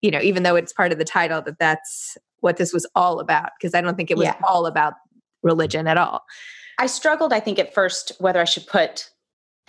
you 0.03 0.11
know, 0.11 0.21
even 0.21 0.43
though 0.43 0.57
it's 0.57 0.73
part 0.73 0.93
of 0.93 0.99
the 0.99 1.05
title, 1.05 1.43
that 1.43 1.59
that's 1.59 2.17
what 2.41 2.57
this 2.57 2.73
was 2.73 2.87
all 2.95 3.21
about, 3.21 3.51
because 3.59 3.75
I 3.75 3.81
don't 3.81 3.97
think 3.97 4.11
it 4.11 4.17
was 4.17 4.27
yeah. 4.27 4.37
all 4.47 4.67
about 4.67 4.95
religion 5.43 5.87
at 5.87 5.99
all. 5.99 6.23
I 6.79 6.87
struggled, 6.87 7.33
I 7.33 7.41
think, 7.41 7.59
at 7.59 7.75
first 7.75 8.13
whether 8.19 8.41
I 8.41 8.45
should 8.45 8.67
put 8.67 9.11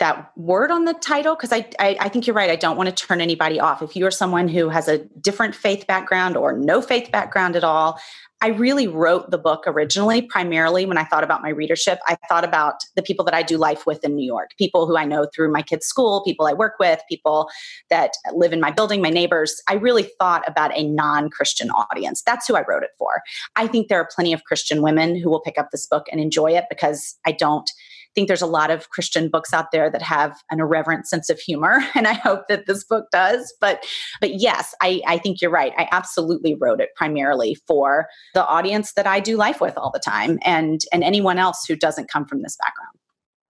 that 0.02 0.36
word 0.36 0.72
on 0.72 0.84
the 0.84 0.94
title 0.94 1.36
because 1.36 1.52
I, 1.52 1.64
I, 1.78 1.96
I 2.00 2.08
think 2.08 2.26
you're 2.26 2.34
right. 2.34 2.50
I 2.50 2.56
don't 2.56 2.76
want 2.76 2.88
to 2.88 2.94
turn 3.06 3.20
anybody 3.20 3.60
off. 3.60 3.82
If 3.82 3.94
you 3.94 4.04
are 4.04 4.10
someone 4.10 4.48
who 4.48 4.68
has 4.68 4.88
a 4.88 4.98
different 5.20 5.54
faith 5.54 5.86
background 5.86 6.36
or 6.36 6.58
no 6.58 6.82
faith 6.82 7.12
background 7.12 7.54
at 7.54 7.62
all, 7.62 8.00
I 8.40 8.48
really 8.48 8.88
wrote 8.88 9.30
the 9.30 9.38
book 9.38 9.62
originally, 9.64 10.20
primarily 10.20 10.86
when 10.86 10.98
I 10.98 11.04
thought 11.04 11.22
about 11.22 11.40
my 11.40 11.50
readership. 11.50 12.00
I 12.08 12.16
thought 12.28 12.42
about 12.42 12.80
the 12.96 13.02
people 13.02 13.24
that 13.26 13.34
I 13.34 13.44
do 13.44 13.56
life 13.56 13.86
with 13.86 14.02
in 14.02 14.16
New 14.16 14.26
York, 14.26 14.50
people 14.58 14.88
who 14.88 14.96
I 14.96 15.04
know 15.04 15.28
through 15.32 15.52
my 15.52 15.62
kids' 15.62 15.86
school, 15.86 16.24
people 16.24 16.48
I 16.48 16.52
work 16.52 16.80
with, 16.80 17.00
people 17.08 17.48
that 17.88 18.14
live 18.34 18.52
in 18.52 18.60
my 18.60 18.72
building, 18.72 19.02
my 19.02 19.10
neighbors. 19.10 19.62
I 19.68 19.74
really 19.74 20.10
thought 20.18 20.42
about 20.48 20.76
a 20.76 20.82
non 20.82 21.30
Christian 21.30 21.70
audience. 21.70 22.22
That's 22.26 22.48
who 22.48 22.56
I 22.56 22.64
wrote 22.66 22.82
it 22.82 22.90
for. 22.98 23.22
I 23.54 23.68
think 23.68 23.86
there 23.86 24.00
are 24.00 24.08
plenty 24.12 24.32
of 24.32 24.42
Christian 24.42 24.82
women 24.82 25.14
who 25.14 25.30
will 25.30 25.42
pick 25.42 25.56
up 25.56 25.70
this 25.70 25.86
book 25.86 26.06
and 26.10 26.20
enjoy 26.20 26.50
it 26.56 26.64
because 26.68 27.16
I 27.24 27.30
don't 27.30 27.70
think 28.14 28.28
there's 28.28 28.42
a 28.42 28.46
lot 28.46 28.70
of 28.70 28.90
Christian 28.90 29.28
books 29.28 29.52
out 29.52 29.70
there 29.72 29.90
that 29.90 30.02
have 30.02 30.36
an 30.50 30.60
irreverent 30.60 31.06
sense 31.06 31.30
of 31.30 31.38
humor, 31.38 31.84
and 31.94 32.06
I 32.06 32.14
hope 32.14 32.48
that 32.48 32.66
this 32.66 32.84
book 32.84 33.06
does. 33.10 33.54
But 33.60 33.84
but 34.20 34.34
yes, 34.34 34.74
I, 34.80 35.02
I 35.06 35.18
think 35.18 35.40
you're 35.40 35.50
right. 35.50 35.72
I 35.76 35.88
absolutely 35.92 36.54
wrote 36.54 36.80
it 36.80 36.90
primarily 36.96 37.56
for 37.66 38.08
the 38.34 38.46
audience 38.46 38.92
that 38.94 39.06
I 39.06 39.20
do 39.20 39.36
life 39.36 39.60
with 39.60 39.76
all 39.76 39.90
the 39.90 40.00
time, 40.00 40.38
and 40.42 40.80
and 40.92 41.04
anyone 41.04 41.38
else 41.38 41.64
who 41.66 41.76
doesn't 41.76 42.10
come 42.10 42.26
from 42.26 42.42
this 42.42 42.56
background. 42.56 42.96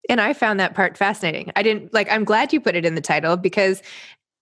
And 0.08 0.20
I 0.20 0.32
found 0.32 0.58
that 0.58 0.74
part 0.74 0.98
fascinating. 0.98 1.52
I 1.54 1.62
didn't 1.62 1.94
like. 1.94 2.10
I'm 2.10 2.24
glad 2.24 2.52
you 2.52 2.60
put 2.60 2.76
it 2.76 2.84
in 2.84 2.94
the 2.94 3.00
title 3.00 3.36
because 3.36 3.82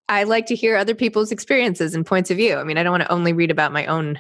I 0.09 0.25
like 0.25 0.47
to 0.47 0.57
hear 0.57 0.77
other 0.77 0.95
people's 0.95 1.31
experiences 1.31 1.95
and 1.95 2.05
points 2.05 2.31
of 2.31 2.37
view. 2.37 2.57
I 2.57 2.65
mean, 2.65 2.79
I 2.79 2.83
don't 2.83 2.93
want 2.93 3.05
to 3.05 3.13
only 3.13 3.33
read 3.33 3.51
about 3.51 3.73
my 3.73 3.87
own 3.87 4.19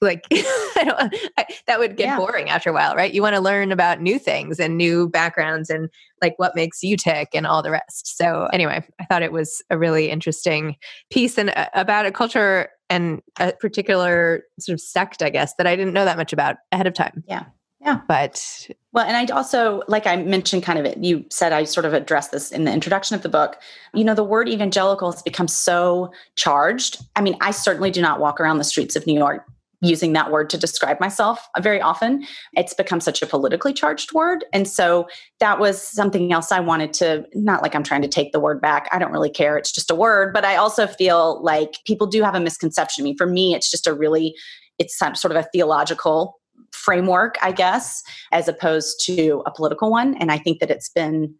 like 0.00 0.26
I 0.32 1.10
I, 1.36 1.46
that 1.66 1.78
would 1.78 1.96
get 1.96 2.06
yeah. 2.06 2.16
boring 2.16 2.48
after 2.48 2.70
a 2.70 2.72
while 2.72 2.94
right? 2.94 3.12
You 3.12 3.22
want 3.22 3.36
to 3.36 3.40
learn 3.40 3.72
about 3.72 4.00
new 4.00 4.18
things 4.18 4.58
and 4.58 4.76
new 4.76 5.08
backgrounds 5.08 5.70
and 5.70 5.88
like 6.22 6.34
what 6.38 6.54
makes 6.54 6.82
you 6.82 6.96
tick 6.96 7.30
and 7.34 7.46
all 7.46 7.62
the 7.62 7.70
rest. 7.70 8.16
So 8.16 8.48
anyway 8.52 8.84
i 9.00 9.04
thought 9.04 9.22
it 9.22 9.32
was 9.32 9.62
a 9.70 9.78
really 9.78 10.10
interesting 10.10 10.76
piece 11.10 11.38
and 11.38 11.50
uh, 11.50 11.68
about 11.74 12.06
a 12.06 12.12
culture 12.12 12.68
and 12.88 13.22
a 13.38 13.52
particular 13.52 14.42
sort 14.58 14.74
of 14.74 14.80
sect 14.80 15.22
i 15.22 15.30
guess 15.30 15.54
that 15.54 15.66
i 15.66 15.76
didn't 15.76 15.94
know 15.94 16.04
that 16.04 16.16
much 16.16 16.32
about 16.32 16.56
ahead 16.72 16.86
of 16.86 16.94
time. 16.94 17.22
Yeah. 17.26 17.44
Yeah. 17.80 18.00
But 18.08 18.68
well 18.92 19.06
and 19.06 19.16
i 19.16 19.32
also 19.34 19.82
like 19.88 20.06
i 20.06 20.16
mentioned 20.16 20.62
kind 20.62 20.78
of 20.78 20.84
it 20.84 20.98
you 20.98 21.24
said 21.30 21.52
i 21.52 21.64
sort 21.64 21.86
of 21.86 21.94
addressed 21.94 22.30
this 22.30 22.52
in 22.52 22.64
the 22.64 22.72
introduction 22.72 23.14
of 23.14 23.22
the 23.22 23.28
book. 23.28 23.56
You 23.94 24.04
know 24.04 24.14
the 24.14 24.24
word 24.24 24.48
evangelical 24.48 25.10
has 25.12 25.22
become 25.22 25.48
so 25.48 26.12
charged. 26.36 26.98
I 27.16 27.22
mean 27.22 27.36
i 27.40 27.50
certainly 27.50 27.90
do 27.90 28.02
not 28.02 28.20
walk 28.20 28.40
around 28.40 28.58
the 28.58 28.64
streets 28.64 28.96
of 28.96 29.06
new 29.06 29.18
york 29.18 29.46
using 29.82 30.12
that 30.12 30.30
word 30.30 30.50
to 30.50 30.58
describe 30.58 31.00
myself 31.00 31.48
very 31.60 31.80
often. 31.80 32.26
It's 32.52 32.74
become 32.74 33.00
such 33.00 33.22
a 33.22 33.26
politically 33.26 33.72
charged 33.72 34.12
word. 34.12 34.44
And 34.52 34.68
so 34.68 35.08
that 35.38 35.58
was 35.58 35.80
something 35.80 36.32
else 36.32 36.52
I 36.52 36.60
wanted 36.60 36.92
to, 36.94 37.24
not 37.34 37.62
like 37.62 37.74
I'm 37.74 37.82
trying 37.82 38.02
to 38.02 38.08
take 38.08 38.32
the 38.32 38.40
word 38.40 38.60
back. 38.60 38.88
I 38.92 38.98
don't 38.98 39.12
really 39.12 39.30
care. 39.30 39.56
It's 39.56 39.72
just 39.72 39.90
a 39.90 39.94
word. 39.94 40.34
But 40.34 40.44
I 40.44 40.56
also 40.56 40.86
feel 40.86 41.42
like 41.42 41.78
people 41.86 42.06
do 42.06 42.22
have 42.22 42.34
a 42.34 42.40
misconception. 42.40 43.02
I 43.02 43.04
mean, 43.04 43.16
for 43.16 43.26
me, 43.26 43.54
it's 43.54 43.70
just 43.70 43.86
a 43.86 43.94
really, 43.94 44.34
it's 44.78 44.96
some 44.98 45.14
sort 45.14 45.34
of 45.34 45.42
a 45.42 45.48
theological 45.50 46.38
framework, 46.72 47.36
I 47.40 47.52
guess, 47.52 48.02
as 48.32 48.48
opposed 48.48 49.04
to 49.06 49.42
a 49.46 49.50
political 49.50 49.90
one. 49.90 50.14
And 50.16 50.30
I 50.30 50.36
think 50.38 50.60
that 50.60 50.70
it's 50.70 50.90
been 50.90 51.34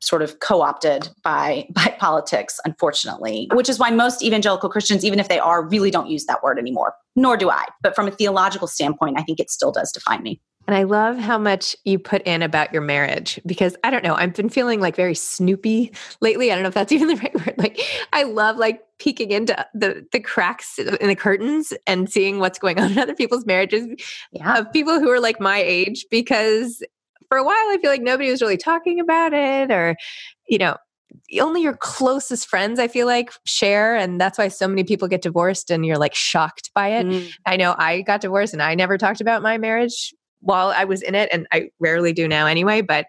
sort 0.00 0.22
of 0.22 0.40
co-opted 0.40 1.08
by 1.22 1.66
by 1.72 1.94
politics 1.98 2.60
unfortunately 2.64 3.48
which 3.54 3.68
is 3.68 3.78
why 3.78 3.90
most 3.90 4.22
evangelical 4.22 4.68
christians 4.68 5.04
even 5.04 5.18
if 5.18 5.28
they 5.28 5.38
are 5.38 5.66
really 5.66 5.90
don't 5.90 6.08
use 6.08 6.24
that 6.26 6.42
word 6.42 6.58
anymore 6.58 6.94
nor 7.16 7.36
do 7.36 7.50
i 7.50 7.64
but 7.82 7.94
from 7.94 8.08
a 8.08 8.10
theological 8.10 8.66
standpoint 8.66 9.18
i 9.18 9.22
think 9.22 9.40
it 9.40 9.50
still 9.50 9.72
does 9.72 9.92
define 9.92 10.22
me 10.22 10.40
and 10.68 10.76
I 10.76 10.82
love 10.82 11.16
how 11.16 11.38
much 11.38 11.74
you 11.86 11.98
put 11.98 12.20
in 12.26 12.42
about 12.42 12.74
your 12.74 12.82
marriage 12.82 13.40
because 13.46 13.74
I 13.84 13.90
don't 13.90 14.04
know, 14.04 14.14
I've 14.14 14.34
been 14.34 14.50
feeling 14.50 14.82
like 14.82 14.94
very 14.94 15.14
snoopy 15.14 15.94
lately. 16.20 16.52
I 16.52 16.54
don't 16.54 16.62
know 16.62 16.68
if 16.68 16.74
that's 16.74 16.92
even 16.92 17.08
the 17.08 17.16
right 17.16 17.34
word. 17.34 17.54
Like 17.56 17.80
I 18.12 18.24
love 18.24 18.58
like 18.58 18.82
peeking 18.98 19.30
into 19.30 19.56
the 19.72 20.06
the 20.12 20.20
cracks 20.20 20.78
in 20.78 21.08
the 21.08 21.16
curtains 21.16 21.72
and 21.86 22.10
seeing 22.10 22.38
what's 22.38 22.58
going 22.58 22.78
on 22.78 22.92
in 22.92 22.98
other 22.98 23.14
people's 23.14 23.46
marriages 23.46 23.86
yeah. 24.30 24.58
of 24.58 24.70
people 24.70 25.00
who 25.00 25.10
are 25.10 25.20
like 25.20 25.40
my 25.40 25.56
age 25.58 26.04
because 26.10 26.82
for 27.28 27.38
a 27.38 27.44
while, 27.44 27.54
I 27.54 27.78
feel 27.80 27.90
like 27.90 28.02
nobody 28.02 28.30
was 28.30 28.42
really 28.42 28.56
talking 28.56 29.00
about 29.00 29.32
it, 29.32 29.70
or, 29.70 29.96
you 30.48 30.58
know, 30.58 30.76
only 31.40 31.62
your 31.62 31.76
closest 31.76 32.48
friends, 32.48 32.78
I 32.78 32.88
feel 32.88 33.06
like, 33.06 33.32
share. 33.44 33.96
And 33.96 34.20
that's 34.20 34.38
why 34.38 34.48
so 34.48 34.68
many 34.68 34.84
people 34.84 35.08
get 35.08 35.22
divorced 35.22 35.70
and 35.70 35.84
you're 35.84 35.98
like 35.98 36.14
shocked 36.14 36.70
by 36.74 36.88
it. 36.88 37.06
Mm. 37.06 37.30
I 37.46 37.56
know 37.56 37.74
I 37.78 38.02
got 38.02 38.20
divorced 38.20 38.52
and 38.52 38.62
I 38.62 38.74
never 38.74 38.98
talked 38.98 39.20
about 39.20 39.42
my 39.42 39.58
marriage 39.58 40.14
while 40.40 40.68
I 40.68 40.84
was 40.84 41.02
in 41.02 41.14
it, 41.14 41.28
and 41.32 41.46
I 41.52 41.70
rarely 41.80 42.12
do 42.12 42.28
now 42.28 42.46
anyway. 42.46 42.80
But 42.80 43.06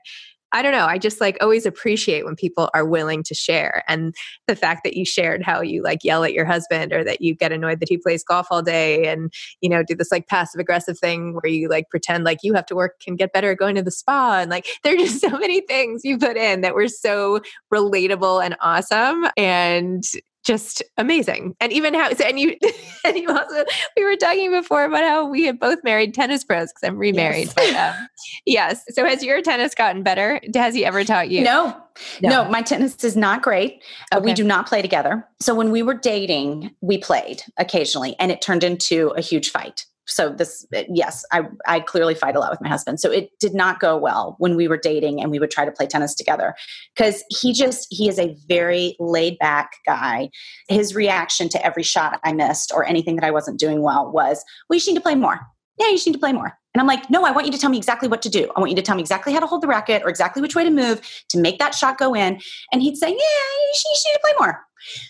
I 0.51 0.61
don't 0.61 0.71
know. 0.71 0.85
I 0.85 0.97
just 0.97 1.21
like 1.21 1.37
always 1.41 1.65
appreciate 1.65 2.25
when 2.25 2.35
people 2.35 2.69
are 2.73 2.85
willing 2.85 3.21
to 3.23 3.35
share. 3.35 3.83
And 3.87 4.15
the 4.47 4.55
fact 4.55 4.83
that 4.83 4.95
you 4.95 5.05
shared 5.05 5.43
how 5.43 5.61
you 5.61 5.83
like 5.83 6.03
yell 6.03 6.23
at 6.23 6.33
your 6.33 6.45
husband 6.45 6.91
or 6.91 7.03
that 7.03 7.21
you 7.21 7.35
get 7.35 7.51
annoyed 7.51 7.79
that 7.79 7.89
he 7.89 7.97
plays 7.97 8.23
golf 8.23 8.47
all 8.49 8.61
day 8.63 9.07
and, 9.07 9.31
you 9.61 9.69
know, 9.69 9.83
do 9.83 9.95
this 9.95 10.11
like 10.11 10.27
passive 10.27 10.59
aggressive 10.59 10.97
thing 10.97 11.33
where 11.35 11.51
you 11.51 11.69
like 11.69 11.89
pretend 11.89 12.23
like 12.23 12.39
you 12.41 12.53
have 12.53 12.65
to 12.65 12.75
work 12.75 12.95
and 13.07 13.17
get 13.17 13.31
better 13.31 13.51
at 13.51 13.59
going 13.59 13.75
to 13.75 13.83
the 13.83 13.91
spa. 13.91 14.39
And 14.41 14.49
like 14.49 14.67
there 14.83 14.95
are 14.95 14.97
just 14.97 15.21
so 15.21 15.29
many 15.37 15.61
things 15.61 16.01
you 16.03 16.17
put 16.17 16.37
in 16.37 16.61
that 16.61 16.73
were 16.73 16.87
so 16.87 17.41
relatable 17.71 18.43
and 18.43 18.55
awesome. 18.61 19.27
And 19.37 20.03
just 20.43 20.81
amazing. 20.97 21.55
And 21.59 21.71
even 21.71 21.93
how 21.93 22.09
and 22.09 22.39
you 22.39 22.55
and 23.05 23.17
you 23.17 23.29
also 23.29 23.65
we 23.95 24.03
were 24.03 24.15
talking 24.15 24.51
before 24.51 24.85
about 24.85 25.03
how 25.03 25.27
we 25.27 25.45
have 25.45 25.59
both 25.59 25.79
married 25.83 26.13
tennis 26.13 26.43
pros 26.43 26.71
because 26.71 26.87
I'm 26.87 26.97
remarried. 26.97 27.47
Yes. 27.47 27.53
But 27.55 27.75
um, 27.75 28.07
yes. 28.45 28.83
So 28.89 29.05
has 29.05 29.23
your 29.23 29.41
tennis 29.41 29.75
gotten 29.75 30.03
better? 30.03 30.39
Has 30.55 30.73
he 30.73 30.85
ever 30.85 31.03
taught 31.03 31.29
you? 31.29 31.43
No. 31.43 31.75
No, 32.21 32.29
no 32.29 32.49
my 32.49 32.61
tennis 32.61 33.03
is 33.03 33.17
not 33.17 33.41
great. 33.41 33.83
Uh, 34.11 34.17
okay. 34.17 34.25
we 34.25 34.33
do 34.33 34.43
not 34.43 34.67
play 34.67 34.81
together. 34.81 35.27
So 35.39 35.53
when 35.53 35.71
we 35.71 35.81
were 35.81 35.95
dating, 35.95 36.71
we 36.81 36.97
played 36.97 37.41
occasionally 37.57 38.15
and 38.19 38.31
it 38.31 38.41
turned 38.41 38.63
into 38.63 39.09
a 39.09 39.21
huge 39.21 39.51
fight 39.51 39.85
so 40.09 40.29
this 40.29 40.65
yes 40.89 41.23
i 41.31 41.43
i 41.67 41.79
clearly 41.79 42.15
fight 42.15 42.35
a 42.35 42.39
lot 42.39 42.51
with 42.51 42.61
my 42.61 42.67
husband. 42.67 42.99
So 42.99 43.11
it 43.11 43.29
did 43.39 43.53
not 43.53 43.79
go 43.79 43.95
well 43.97 44.35
when 44.39 44.55
we 44.55 44.67
were 44.67 44.77
dating 44.77 45.21
and 45.21 45.31
we 45.31 45.39
would 45.39 45.51
try 45.51 45.65
to 45.65 45.71
play 45.71 45.87
tennis 45.87 46.15
together. 46.15 46.55
Because 46.95 47.23
he 47.29 47.53
just 47.53 47.87
he 47.89 48.09
is 48.09 48.19
a 48.19 48.35
very 48.47 48.95
laid 48.99 49.37
back 49.39 49.71
guy. 49.85 50.29
His 50.67 50.95
reaction 50.95 51.49
to 51.49 51.65
every 51.65 51.83
shot 51.83 52.19
i 52.23 52.33
missed 52.33 52.71
or 52.73 52.85
anything 52.85 53.15
that 53.15 53.25
i 53.25 53.31
wasn't 53.31 53.59
doing 53.59 53.81
well 53.81 54.11
was 54.11 54.43
well 54.69 54.79
you 54.79 54.85
need 54.87 54.97
to 54.97 55.01
play 55.01 55.15
more. 55.15 55.39
Yeah 55.77 55.87
you 55.87 55.99
need 56.05 56.13
to 56.13 56.19
play 56.19 56.33
more. 56.33 56.57
And 56.73 56.81
i'm 56.81 56.87
like 56.87 57.09
no 57.09 57.25
i 57.25 57.31
want 57.31 57.45
you 57.45 57.51
to 57.51 57.59
tell 57.59 57.69
me 57.69 57.77
exactly 57.77 58.09
what 58.09 58.21
to 58.23 58.29
do. 58.29 58.51
I 58.55 58.59
want 58.59 58.71
you 58.71 58.75
to 58.75 58.81
tell 58.81 58.95
me 58.95 59.01
exactly 59.01 59.33
how 59.33 59.39
to 59.39 59.47
hold 59.47 59.61
the 59.61 59.67
racket 59.67 60.03
or 60.03 60.09
exactly 60.09 60.41
which 60.41 60.55
way 60.55 60.63
to 60.63 60.71
move 60.71 61.01
to 61.29 61.39
make 61.39 61.59
that 61.59 61.75
shot 61.75 61.97
go 61.97 62.15
in. 62.15 62.39
And 62.71 62.81
he'd 62.81 62.97
say 62.97 63.09
yeah 63.09 63.13
you 63.15 63.91
need 63.91 64.13
to 64.13 64.19
play 64.21 64.33
more. 64.39 64.61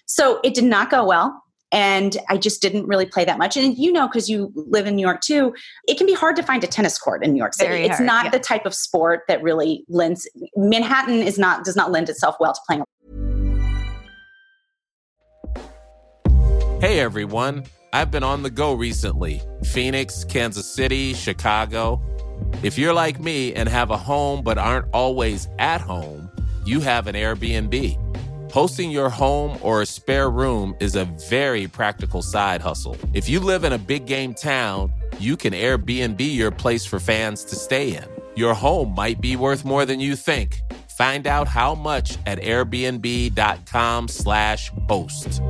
So 0.06 0.40
it 0.44 0.54
did 0.54 0.64
not 0.66 0.90
go 0.90 1.06
well 1.06 1.44
and 1.72 2.18
I 2.30 2.38
just 2.38 2.62
didn't 2.62 2.88
really 2.88 3.06
play 3.06 3.26
that 3.26 3.38
much. 3.38 3.56
And 3.58 3.78
you 3.78 3.92
know, 3.92 4.08
because 4.08 4.30
you 4.30 4.52
live 4.56 4.88
in 4.88 4.96
New 4.96 5.02
York 5.02 5.22
too, 5.22 5.54
it 5.88 5.98
can 5.98 6.08
be 6.08 6.14
hard 6.14 6.36
to 6.38 6.44
find 6.44 6.64
a 6.64 6.68
tennis 6.68 6.98
court 6.98 7.24
in 7.24 7.34
New 7.34 7.38
York 7.38 7.54
City. 7.54 7.70
Very 7.70 7.86
it's 7.86 7.98
hard, 7.98 8.06
not 8.06 8.26
yeah. 8.26 8.32
the 8.32 8.40
type 8.40 8.66
of 8.66 8.74
sport 8.74 9.24
that 9.28 9.42
really 9.44 9.86
lends. 9.88 10.28
Manhattan 10.56 11.22
is 11.22 11.38
not 11.38 11.64
does 11.64 11.76
not 11.76 11.92
lend 11.92 12.10
itself 12.10 12.36
well 12.40 12.54
to 12.54 12.60
playing. 12.68 12.84
Hey 16.80 17.00
everyone, 17.00 17.66
I've 17.92 18.10
been 18.10 18.24
on 18.24 18.44
the 18.44 18.50
go 18.50 18.74
recently: 18.74 19.42
Phoenix, 19.64 20.24
Kansas 20.24 20.72
City, 20.74 21.14
Chicago. 21.14 22.02
If 22.64 22.78
you're 22.78 22.94
like 22.94 23.20
me 23.20 23.54
and 23.54 23.68
have 23.68 23.92
a 23.92 23.98
home 23.98 24.44
but 24.44 24.58
aren't 24.58 24.86
always 24.94 25.48
at 25.60 25.82
home, 25.82 26.32
you 26.66 26.80
have 26.80 27.08
an 27.08 27.16
Airbnb. 27.16 28.09
Hosting 28.52 28.90
your 28.90 29.10
home 29.10 29.60
or 29.62 29.84
a 29.84 29.86
spare 29.86 30.32
room 30.32 30.76
is 30.80 30.96
a 30.96 31.06
very 31.30 31.68
practical 31.68 32.24
side 32.24 32.62
hustle. 32.62 32.98
If 33.14 33.30
you 33.30 33.40
live 33.40 33.64
in 33.64 33.74
a 33.74 33.78
big 33.78 34.08
game 34.08 34.34
town, 34.34 34.92
you 35.20 35.38
can 35.38 35.54
Airbnb 35.54 36.20
your 36.20 36.50
place 36.50 36.84
for 36.84 37.00
fans 37.00 37.44
to 37.46 37.56
stay 37.56 37.96
in. 37.96 38.06
Your 38.36 38.56
home 38.56 38.96
might 38.96 39.22
be 39.22 39.36
worth 39.36 39.66
more 39.66 39.86
than 39.86 40.00
you 40.00 40.16
think. 40.16 40.62
Find 40.98 41.28
out 41.28 41.48
how 41.48 41.76
much 41.76 42.18
at 42.26 42.42
airbnb.com/slash 42.42 44.72
host. 44.88 45.42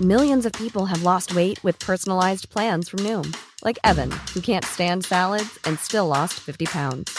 Millions 0.00 0.46
of 0.46 0.52
people 0.52 0.86
have 0.86 1.02
lost 1.02 1.34
weight 1.34 1.58
with 1.64 1.80
personalized 1.80 2.48
plans 2.50 2.88
from 2.88 3.00
Noom, 3.00 3.36
like 3.64 3.80
Evan, 3.82 4.12
who 4.34 4.40
can't 4.40 4.64
stand 4.64 5.04
salads 5.04 5.58
and 5.64 5.80
still 5.80 6.06
lost 6.06 6.34
50 6.34 6.66
pounds. 6.66 7.18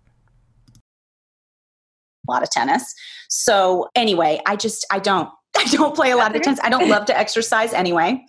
A 2.27 2.31
lot 2.31 2.43
of 2.43 2.49
tennis. 2.49 2.93
So 3.29 3.89
anyway, 3.95 4.39
I 4.45 4.55
just 4.55 4.85
I 4.91 4.99
don't 4.99 5.29
I 5.57 5.65
don't 5.65 5.95
play 5.95 6.11
a 6.11 6.17
lot 6.17 6.35
of 6.35 6.41
tennis. 6.41 6.59
I 6.63 6.69
don't 6.69 6.87
love 6.87 7.05
to 7.05 7.17
exercise 7.17 7.73
anyway. 7.73 8.25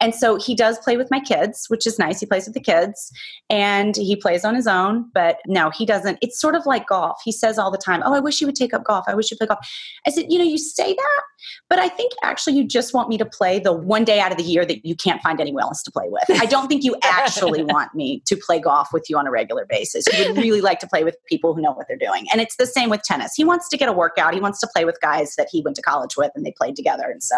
And 0.00 0.14
so 0.14 0.36
he 0.36 0.54
does 0.54 0.78
play 0.78 0.96
with 0.96 1.10
my 1.10 1.20
kids, 1.20 1.66
which 1.68 1.86
is 1.86 1.98
nice. 1.98 2.20
He 2.20 2.26
plays 2.26 2.44
with 2.44 2.52
the 2.52 2.60
kids 2.60 3.10
and 3.48 3.96
he 3.96 4.14
plays 4.14 4.44
on 4.44 4.54
his 4.54 4.66
own, 4.66 5.10
but 5.14 5.38
no, 5.46 5.70
he 5.70 5.86
doesn't. 5.86 6.18
It's 6.20 6.38
sort 6.38 6.54
of 6.54 6.66
like 6.66 6.86
golf. 6.86 7.18
He 7.24 7.32
says 7.32 7.58
all 7.58 7.70
the 7.70 7.78
time, 7.78 8.02
Oh, 8.04 8.12
I 8.12 8.20
wish 8.20 8.40
you 8.40 8.46
would 8.46 8.56
take 8.56 8.74
up 8.74 8.84
golf. 8.84 9.06
I 9.08 9.14
wish 9.14 9.30
you 9.30 9.38
play 9.38 9.46
golf. 9.46 9.66
I 10.06 10.10
said, 10.10 10.26
You 10.28 10.38
know, 10.38 10.44
you 10.44 10.58
say 10.58 10.92
that, 10.92 11.22
but 11.70 11.78
I 11.78 11.88
think 11.88 12.12
actually 12.22 12.56
you 12.56 12.64
just 12.66 12.92
want 12.92 13.08
me 13.08 13.16
to 13.18 13.24
play 13.24 13.58
the 13.58 13.72
one 13.72 14.04
day 14.04 14.20
out 14.20 14.32
of 14.32 14.38
the 14.38 14.44
year 14.44 14.66
that 14.66 14.84
you 14.84 14.94
can't 14.94 15.22
find 15.22 15.40
anyone 15.40 15.62
else 15.62 15.82
to 15.84 15.90
play 15.90 16.08
with. 16.08 16.24
I 16.30 16.46
don't 16.46 16.68
think 16.68 16.84
you 16.84 16.94
actually 17.02 17.62
want 17.64 17.94
me 17.94 18.22
to 18.26 18.36
play 18.36 18.60
golf 18.60 18.88
with 18.92 19.08
you 19.08 19.16
on 19.16 19.26
a 19.26 19.30
regular 19.30 19.64
basis. 19.66 20.04
You 20.12 20.28
would 20.28 20.36
really 20.36 20.60
like 20.60 20.80
to 20.80 20.86
play 20.86 21.04
with 21.04 21.16
people 21.26 21.54
who 21.54 21.62
know 21.62 21.72
what 21.72 21.88
they're 21.88 21.96
doing. 21.96 22.26
And 22.30 22.40
it's 22.42 22.56
the 22.56 22.66
same 22.66 22.90
with 22.90 23.02
tennis. 23.02 23.32
He 23.34 23.44
wants 23.44 23.68
to 23.70 23.78
get 23.78 23.88
a 23.88 23.92
workout. 23.92 24.34
He 24.34 24.40
wants 24.40 24.60
to 24.60 24.68
play 24.74 24.84
with 24.84 24.98
guys 25.00 25.36
that 25.36 25.48
he 25.50 25.62
went 25.62 25.76
to 25.76 25.82
college 25.82 26.16
with 26.18 26.32
and 26.34 26.44
they 26.44 26.52
played 26.66 26.76
together. 26.76 27.08
And 27.10 27.22
so 27.22 27.36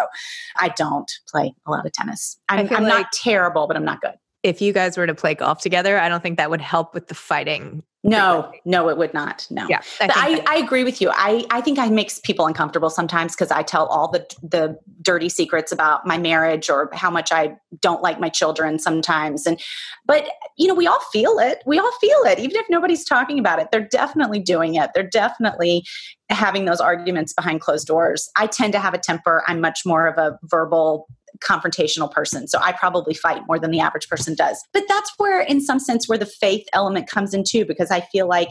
I 0.57 0.69
don't 0.69 1.09
play 1.29 1.53
a 1.67 1.71
lot 1.71 1.85
of 1.85 1.91
tennis. 1.91 2.39
I'm, 2.49 2.67
I'm 2.73 2.83
like 2.83 2.89
not 2.89 3.11
terrible, 3.13 3.67
but 3.67 3.77
I'm 3.77 3.85
not 3.85 4.01
good. 4.01 4.15
If 4.41 4.61
you 4.61 4.71
guys 4.73 4.97
were 4.97 5.05
to 5.05 5.15
play 5.15 5.35
golf 5.35 5.59
together, 5.59 5.99
I 5.99 6.09
don't 6.09 6.23
think 6.23 6.37
that 6.37 6.49
would 6.49 6.61
help 6.61 6.93
with 6.93 7.07
the 7.07 7.15
fighting. 7.15 7.83
No, 8.01 8.51
no, 8.63 8.87
it 8.87 8.97
would 8.97 9.13
not. 9.13 9.45
No. 9.49 9.67
Yeah, 9.67 9.81
I, 9.99 10.07
but 10.07 10.17
I, 10.17 10.43
I, 10.47 10.55
agree 10.55 10.85
with 10.85 11.01
you. 11.01 11.11
I, 11.13 11.45
I 11.51 11.59
think 11.59 11.77
I 11.77 11.89
makes 11.89 12.17
people 12.19 12.45
uncomfortable 12.45 12.89
sometimes 12.89 13.35
because 13.35 13.51
I 13.51 13.61
tell 13.61 13.87
all 13.87 14.09
the 14.09 14.25
the 14.41 14.79
dirty 15.01 15.27
secrets 15.27 15.73
about 15.73 16.07
my 16.07 16.17
marriage 16.17 16.69
or 16.69 16.89
how 16.93 17.11
much 17.11 17.33
I 17.33 17.57
don't 17.81 18.01
like 18.01 18.17
my 18.17 18.29
children 18.29 18.79
sometimes. 18.79 19.45
And 19.45 19.59
but 20.05 20.29
you 20.57 20.67
know, 20.67 20.75
we 20.75 20.87
all 20.87 21.01
feel 21.11 21.39
it. 21.39 21.61
We 21.65 21.77
all 21.77 21.91
feel 21.99 22.19
it, 22.23 22.39
even 22.39 22.55
if 22.55 22.65
nobody's 22.69 23.03
talking 23.03 23.37
about 23.37 23.59
it. 23.59 23.67
They're 23.69 23.87
definitely 23.87 24.39
doing 24.39 24.75
it. 24.75 24.91
They're 24.95 25.03
definitely 25.03 25.83
having 26.29 26.63
those 26.63 26.79
arguments 26.79 27.33
behind 27.33 27.59
closed 27.59 27.87
doors. 27.87 28.29
I 28.37 28.47
tend 28.47 28.71
to 28.73 28.79
have 28.79 28.93
a 28.93 28.99
temper. 28.99 29.43
I'm 29.47 29.59
much 29.59 29.81
more 29.85 30.07
of 30.07 30.17
a 30.17 30.39
verbal 30.43 31.07
confrontational 31.39 32.11
person. 32.11 32.47
So 32.47 32.59
I 32.61 32.71
probably 32.71 33.13
fight 33.13 33.41
more 33.47 33.59
than 33.59 33.71
the 33.71 33.79
average 33.79 34.07
person 34.07 34.35
does. 34.35 34.63
But 34.73 34.83
that's 34.87 35.11
where, 35.17 35.41
in 35.41 35.61
some 35.61 35.79
sense, 35.79 36.07
where 36.07 36.17
the 36.17 36.25
faith 36.25 36.67
element 36.73 37.07
comes 37.09 37.33
in 37.33 37.43
too, 37.47 37.65
because 37.65 37.91
I 37.91 38.01
feel 38.01 38.27
like 38.27 38.49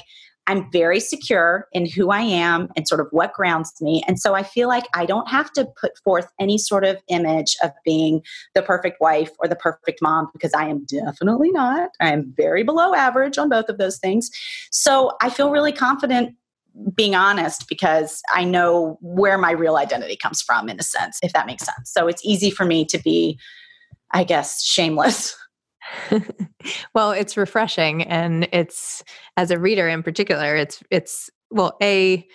I'm 0.48 0.70
very 0.72 0.98
secure 0.98 1.68
in 1.72 1.84
who 1.84 2.10
I 2.10 2.22
am 2.22 2.68
and 2.74 2.88
sort 2.88 3.02
of 3.02 3.08
what 3.10 3.34
grounds 3.34 3.74
me. 3.82 4.02
And 4.08 4.18
so 4.18 4.34
I 4.34 4.42
feel 4.42 4.66
like 4.66 4.84
I 4.94 5.04
don't 5.04 5.28
have 5.28 5.52
to 5.52 5.66
put 5.78 5.92
forth 6.02 6.32
any 6.40 6.56
sort 6.56 6.86
of 6.86 6.96
image 7.08 7.54
of 7.62 7.70
being 7.84 8.22
the 8.54 8.62
perfect 8.62 8.98
wife 8.98 9.30
or 9.40 9.46
the 9.46 9.56
perfect 9.56 10.00
mom 10.00 10.30
because 10.32 10.54
I 10.54 10.66
am 10.66 10.86
definitely 10.86 11.50
not. 11.50 11.90
I 12.00 12.12
am 12.12 12.32
very 12.34 12.62
below 12.62 12.94
average 12.94 13.36
on 13.36 13.50
both 13.50 13.68
of 13.68 13.76
those 13.76 13.98
things. 13.98 14.30
So 14.72 15.12
I 15.20 15.28
feel 15.28 15.50
really 15.50 15.72
confident 15.72 16.34
being 16.94 17.14
honest 17.14 17.68
because 17.68 18.22
I 18.32 18.44
know 18.44 18.98
where 19.00 19.38
my 19.38 19.50
real 19.50 19.76
identity 19.76 20.16
comes 20.16 20.42
from, 20.42 20.68
in 20.68 20.78
a 20.78 20.82
sense, 20.82 21.18
if 21.22 21.32
that 21.32 21.46
makes 21.46 21.64
sense. 21.64 21.90
So 21.92 22.06
it's 22.06 22.24
easy 22.24 22.50
for 22.50 22.64
me 22.64 22.84
to 22.86 22.98
be, 22.98 23.38
I 24.12 24.24
guess, 24.24 24.64
shameless. 24.64 25.36
well, 26.94 27.12
it's 27.12 27.36
refreshing, 27.36 28.02
and 28.02 28.48
it's 28.52 29.02
as 29.36 29.50
a 29.50 29.58
reader 29.58 29.88
in 29.88 30.02
particular, 30.02 30.54
it's 30.54 30.82
it's 30.90 31.30
well, 31.50 31.76
a 31.82 32.26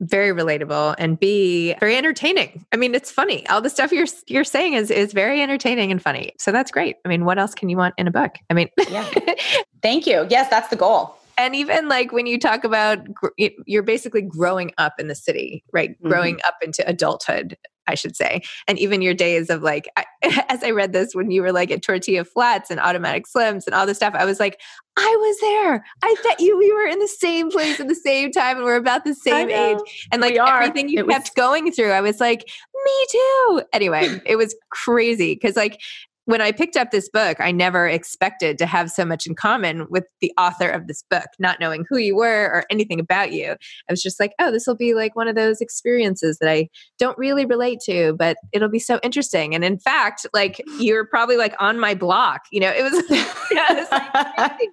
very 0.00 0.30
relatable 0.30 0.94
and 0.98 1.18
b 1.18 1.74
very 1.80 1.96
entertaining. 1.96 2.64
I 2.72 2.76
mean 2.76 2.94
it's 2.94 3.10
funny. 3.10 3.46
All 3.48 3.60
the 3.60 3.70
stuff 3.70 3.90
you're 3.90 4.06
you're 4.28 4.44
saying 4.44 4.74
is 4.74 4.90
is 4.90 5.12
very 5.12 5.42
entertaining 5.42 5.90
and 5.90 6.00
funny. 6.00 6.32
So 6.38 6.52
that's 6.52 6.70
great. 6.70 6.96
I 7.04 7.08
mean 7.08 7.24
what 7.24 7.38
else 7.38 7.54
can 7.54 7.68
you 7.68 7.76
want 7.76 7.94
in 7.98 8.06
a 8.06 8.10
book? 8.10 8.36
I 8.48 8.54
mean 8.54 8.68
yeah. 8.88 9.08
Thank 9.82 10.06
you. 10.06 10.26
Yes 10.30 10.48
that's 10.50 10.68
the 10.68 10.76
goal 10.76 11.18
and 11.38 11.54
even 11.54 11.88
like 11.88 12.12
when 12.12 12.26
you 12.26 12.38
talk 12.38 12.64
about 12.64 12.98
you're 13.38 13.82
basically 13.82 14.20
growing 14.22 14.72
up 14.76 14.94
in 14.98 15.08
the 15.08 15.14
city 15.14 15.64
right? 15.72 15.90
Mm-hmm. 15.92 16.08
growing 16.08 16.38
up 16.46 16.56
into 16.62 16.86
adulthood 16.86 17.56
i 17.86 17.94
should 17.94 18.14
say. 18.14 18.42
And 18.66 18.78
even 18.78 19.00
your 19.00 19.14
days 19.14 19.48
of 19.48 19.62
like 19.62 19.88
I, 19.96 20.04
as 20.50 20.62
i 20.62 20.70
read 20.72 20.92
this 20.92 21.14
when 21.14 21.30
you 21.30 21.40
were 21.40 21.52
like 21.52 21.70
at 21.70 21.80
tortilla 21.82 22.24
flats 22.24 22.70
and 22.70 22.78
automatic 22.78 23.24
slims 23.26 23.64
and 23.66 23.74
all 23.74 23.86
this 23.86 23.96
stuff 23.96 24.14
i 24.14 24.26
was 24.26 24.38
like 24.38 24.60
i 24.98 25.16
was 25.20 25.38
there. 25.40 25.84
I 26.02 26.14
bet 26.24 26.40
you 26.40 26.58
we 26.58 26.72
were 26.72 26.84
in 26.84 26.98
the 26.98 27.08
same 27.08 27.50
place 27.50 27.78
at 27.80 27.86
the 27.88 27.94
same 27.94 28.32
time 28.32 28.56
and 28.56 28.64
we're 28.66 28.74
about 28.76 29.04
the 29.04 29.14
same 29.14 29.48
age. 29.48 29.78
And 30.12 30.20
like 30.20 30.34
everything 30.34 30.88
you 30.88 31.00
it 31.04 31.08
kept 31.08 31.26
was- 31.28 31.34
going 31.34 31.72
through 31.72 31.92
i 31.92 32.00
was 32.00 32.20
like 32.20 32.44
me 32.84 33.06
too. 33.10 33.62
Anyway 33.72 34.20
it 34.26 34.36
was 34.36 34.54
crazy 34.70 35.34
because 35.34 35.56
like 35.56 35.80
when 36.28 36.42
I 36.42 36.52
picked 36.52 36.76
up 36.76 36.90
this 36.90 37.08
book, 37.08 37.40
I 37.40 37.52
never 37.52 37.88
expected 37.88 38.58
to 38.58 38.66
have 38.66 38.90
so 38.90 39.06
much 39.06 39.26
in 39.26 39.34
common 39.34 39.86
with 39.88 40.04
the 40.20 40.30
author 40.36 40.68
of 40.68 40.86
this 40.86 41.02
book, 41.08 41.24
not 41.38 41.58
knowing 41.58 41.86
who 41.88 41.96
you 41.96 42.14
were 42.14 42.50
or 42.52 42.64
anything 42.70 43.00
about 43.00 43.32
you. 43.32 43.52
I 43.52 43.92
was 43.92 44.02
just 44.02 44.20
like, 44.20 44.34
oh, 44.38 44.52
this 44.52 44.66
will 44.66 44.76
be 44.76 44.92
like 44.92 45.16
one 45.16 45.26
of 45.26 45.36
those 45.36 45.62
experiences 45.62 46.36
that 46.42 46.50
I 46.50 46.68
don't 46.98 47.16
really 47.16 47.46
relate 47.46 47.80
to, 47.86 48.12
but 48.18 48.36
it'll 48.52 48.68
be 48.68 48.78
so 48.78 49.00
interesting. 49.02 49.54
And 49.54 49.64
in 49.64 49.78
fact, 49.78 50.26
like 50.34 50.60
you're 50.78 51.06
probably 51.06 51.38
like 51.38 51.54
on 51.58 51.80
my 51.80 51.94
block, 51.94 52.42
you 52.52 52.60
know, 52.60 52.72
it 52.76 52.82
was, 52.82 52.92
it 53.10 54.60
was 54.60 54.68